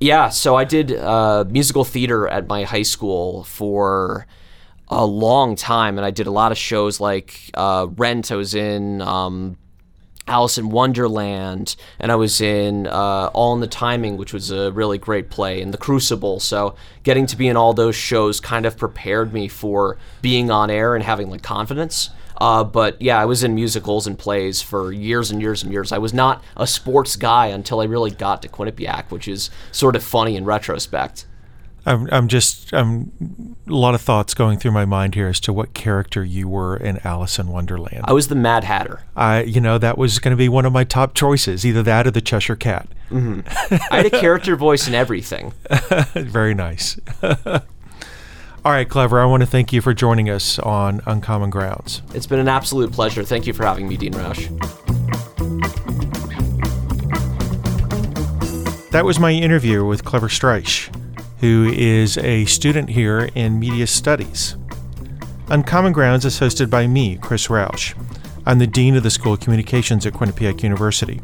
yeah, 0.00 0.30
so 0.30 0.56
I 0.56 0.64
did 0.64 0.92
uh, 0.92 1.44
musical 1.48 1.84
theater 1.84 2.26
at 2.28 2.48
my 2.48 2.62
high 2.64 2.82
school 2.82 3.44
for 3.44 4.26
a 4.88 5.04
long 5.04 5.54
time, 5.54 5.98
and 5.98 6.06
I 6.06 6.10
did 6.10 6.26
a 6.26 6.30
lot 6.30 6.50
of 6.50 6.56
shows 6.56 6.98
like 6.98 7.50
uh, 7.54 7.88
Rent. 7.96 8.32
I 8.32 8.36
was 8.36 8.54
in 8.54 9.02
um, 9.02 9.58
Alice 10.28 10.58
in 10.58 10.68
Wonderland, 10.68 11.74
and 11.98 12.12
I 12.12 12.16
was 12.16 12.40
in 12.40 12.86
uh, 12.86 13.30
All 13.32 13.54
in 13.54 13.60
the 13.60 13.66
Timing, 13.66 14.16
which 14.16 14.32
was 14.32 14.50
a 14.50 14.70
really 14.72 14.98
great 14.98 15.30
play, 15.30 15.62
and 15.62 15.72
The 15.72 15.78
Crucible. 15.78 16.38
So 16.38 16.74
getting 17.02 17.26
to 17.26 17.36
be 17.36 17.48
in 17.48 17.56
all 17.56 17.72
those 17.72 17.96
shows 17.96 18.38
kind 18.38 18.66
of 18.66 18.76
prepared 18.76 19.32
me 19.32 19.48
for 19.48 19.96
being 20.20 20.50
on 20.50 20.70
air 20.70 20.94
and 20.94 21.02
having 21.02 21.30
like 21.30 21.42
confidence. 21.42 22.10
Uh, 22.40 22.62
but 22.62 23.00
yeah, 23.02 23.18
I 23.18 23.24
was 23.24 23.42
in 23.42 23.54
musicals 23.54 24.06
and 24.06 24.18
plays 24.18 24.62
for 24.62 24.92
years 24.92 25.30
and 25.30 25.40
years 25.40 25.62
and 25.62 25.72
years. 25.72 25.90
I 25.90 25.98
was 25.98 26.14
not 26.14 26.44
a 26.56 26.66
sports 26.66 27.16
guy 27.16 27.46
until 27.46 27.80
I 27.80 27.84
really 27.84 28.12
got 28.12 28.42
to 28.42 28.48
Quinnipiac, 28.48 29.10
which 29.10 29.26
is 29.26 29.50
sort 29.72 29.96
of 29.96 30.04
funny 30.04 30.36
in 30.36 30.44
retrospect. 30.44 31.26
I'm, 31.86 32.08
I'm 32.12 32.28
just 32.28 32.72
I'm 32.74 33.56
a 33.66 33.72
lot 33.72 33.94
of 33.94 34.00
thoughts 34.00 34.34
going 34.34 34.58
through 34.58 34.72
my 34.72 34.84
mind 34.84 35.14
here 35.14 35.28
as 35.28 35.40
to 35.40 35.52
what 35.52 35.74
character 35.74 36.22
you 36.22 36.48
were 36.48 36.76
in 36.76 37.00
Alice 37.04 37.38
in 37.38 37.48
Wonderland. 37.48 38.02
I 38.04 38.12
was 38.12 38.28
the 38.28 38.34
Mad 38.34 38.64
Hatter. 38.64 39.02
I 39.16 39.42
you 39.42 39.60
know 39.60 39.78
that 39.78 39.96
was 39.96 40.18
going 40.18 40.32
to 40.32 40.36
be 40.36 40.48
one 40.48 40.66
of 40.66 40.72
my 40.72 40.84
top 40.84 41.14
choices, 41.14 41.64
either 41.64 41.82
that 41.82 42.06
or 42.06 42.10
the 42.10 42.20
Cheshire 42.20 42.56
Cat. 42.56 42.88
Mm-hmm. 43.10 43.40
I 43.92 43.96
had 43.98 44.06
a 44.06 44.10
character 44.10 44.56
voice 44.56 44.86
in 44.86 44.94
everything. 44.94 45.52
Very 46.14 46.54
nice. 46.54 46.98
All 47.22 48.74
right, 48.74 48.88
clever. 48.88 49.20
I 49.20 49.24
want 49.24 49.42
to 49.42 49.46
thank 49.46 49.72
you 49.72 49.80
for 49.80 49.94
joining 49.94 50.28
us 50.28 50.58
on 50.58 51.00
Uncommon 51.06 51.48
Grounds. 51.48 52.02
It's 52.12 52.26
been 52.26 52.40
an 52.40 52.48
absolute 52.48 52.92
pleasure. 52.92 53.22
Thank 53.22 53.46
you 53.46 53.52
for 53.52 53.64
having 53.64 53.88
me, 53.88 53.96
Dean 53.96 54.12
Roush. 54.12 54.48
That 58.90 59.04
was 59.04 59.20
my 59.20 59.32
interview 59.32 59.84
with 59.84 60.04
Clever 60.04 60.28
Streich, 60.28 60.88
who 61.40 61.72
is 61.72 62.18
a 62.18 62.44
student 62.46 62.90
here 62.90 63.28
in 63.34 63.58
media 63.58 63.86
studies. 63.86 64.56
Uncommon 65.48 65.92
Grounds 65.92 66.24
is 66.24 66.40
hosted 66.40 66.68
by 66.68 66.86
me, 66.86 67.16
Chris 67.16 67.46
Roush. 67.48 67.94
I'm 68.44 68.58
the 68.58 68.66
Dean 68.66 68.96
of 68.96 69.02
the 69.02 69.10
School 69.10 69.34
of 69.34 69.40
Communications 69.40 70.04
at 70.06 70.14
Quinnipiac 70.14 70.62
University. 70.62 71.20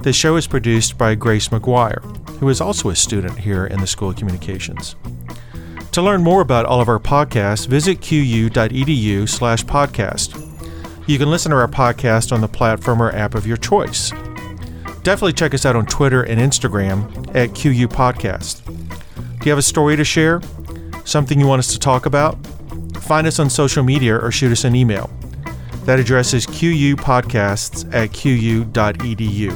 The 0.00 0.12
show 0.12 0.36
is 0.36 0.46
produced 0.46 0.96
by 0.96 1.14
Grace 1.14 1.48
McGuire, 1.48 2.02
who 2.38 2.48
is 2.48 2.60
also 2.60 2.90
a 2.90 2.96
student 2.96 3.38
here 3.38 3.66
in 3.66 3.80
the 3.80 3.86
School 3.86 4.10
of 4.10 4.16
Communications. 4.16 4.96
To 5.92 6.02
learn 6.02 6.22
more 6.22 6.40
about 6.40 6.66
all 6.66 6.80
of 6.80 6.88
our 6.88 6.98
podcasts, 6.98 7.66
visit 7.66 8.00
qu.edu 8.00 9.28
slash 9.28 9.64
podcast. 9.64 10.42
You 11.08 11.18
can 11.18 11.30
listen 11.30 11.50
to 11.50 11.56
our 11.56 11.68
podcast 11.68 12.32
on 12.32 12.40
the 12.40 12.48
platform 12.48 13.00
or 13.00 13.12
app 13.12 13.34
of 13.34 13.46
your 13.46 13.56
choice. 13.56 14.10
Definitely 15.02 15.34
check 15.34 15.54
us 15.54 15.64
out 15.64 15.76
on 15.76 15.86
Twitter 15.86 16.22
and 16.22 16.40
Instagram 16.40 17.34
at 17.34 17.54
QU 17.54 17.86
Podcast. 17.86 18.85
You 19.46 19.50
have 19.52 19.58
a 19.60 19.62
story 19.62 19.94
to 19.94 20.02
share? 20.02 20.42
Something 21.04 21.38
you 21.38 21.46
want 21.46 21.60
us 21.60 21.72
to 21.72 21.78
talk 21.78 22.04
about? 22.06 22.36
Find 22.96 23.28
us 23.28 23.38
on 23.38 23.48
social 23.48 23.84
media 23.84 24.16
or 24.18 24.32
shoot 24.32 24.50
us 24.50 24.64
an 24.64 24.74
email. 24.74 25.08
That 25.84 26.00
address 26.00 26.34
is 26.34 26.48
qupodcasts 26.48 27.88
at 27.94 28.12
qu.edu. 28.12 29.52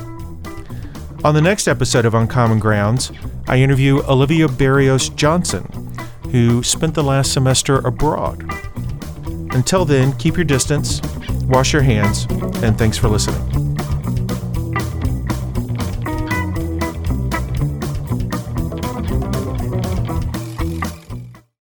On 1.24 1.34
the 1.34 1.42
next 1.42 1.66
episode 1.66 2.04
of 2.04 2.14
Uncommon 2.14 2.60
Grounds, 2.60 3.10
I 3.48 3.56
interview 3.56 4.00
Olivia 4.08 4.46
Barrios 4.46 5.08
Johnson, 5.08 5.64
who 6.30 6.62
spent 6.62 6.94
the 6.94 7.02
last 7.02 7.32
semester 7.32 7.78
abroad. 7.78 8.48
Until 9.52 9.84
then, 9.84 10.12
keep 10.18 10.36
your 10.36 10.44
distance, 10.44 11.00
wash 11.46 11.72
your 11.72 11.82
hands, 11.82 12.28
and 12.62 12.78
thanks 12.78 12.96
for 12.96 13.08
listening. 13.08 13.69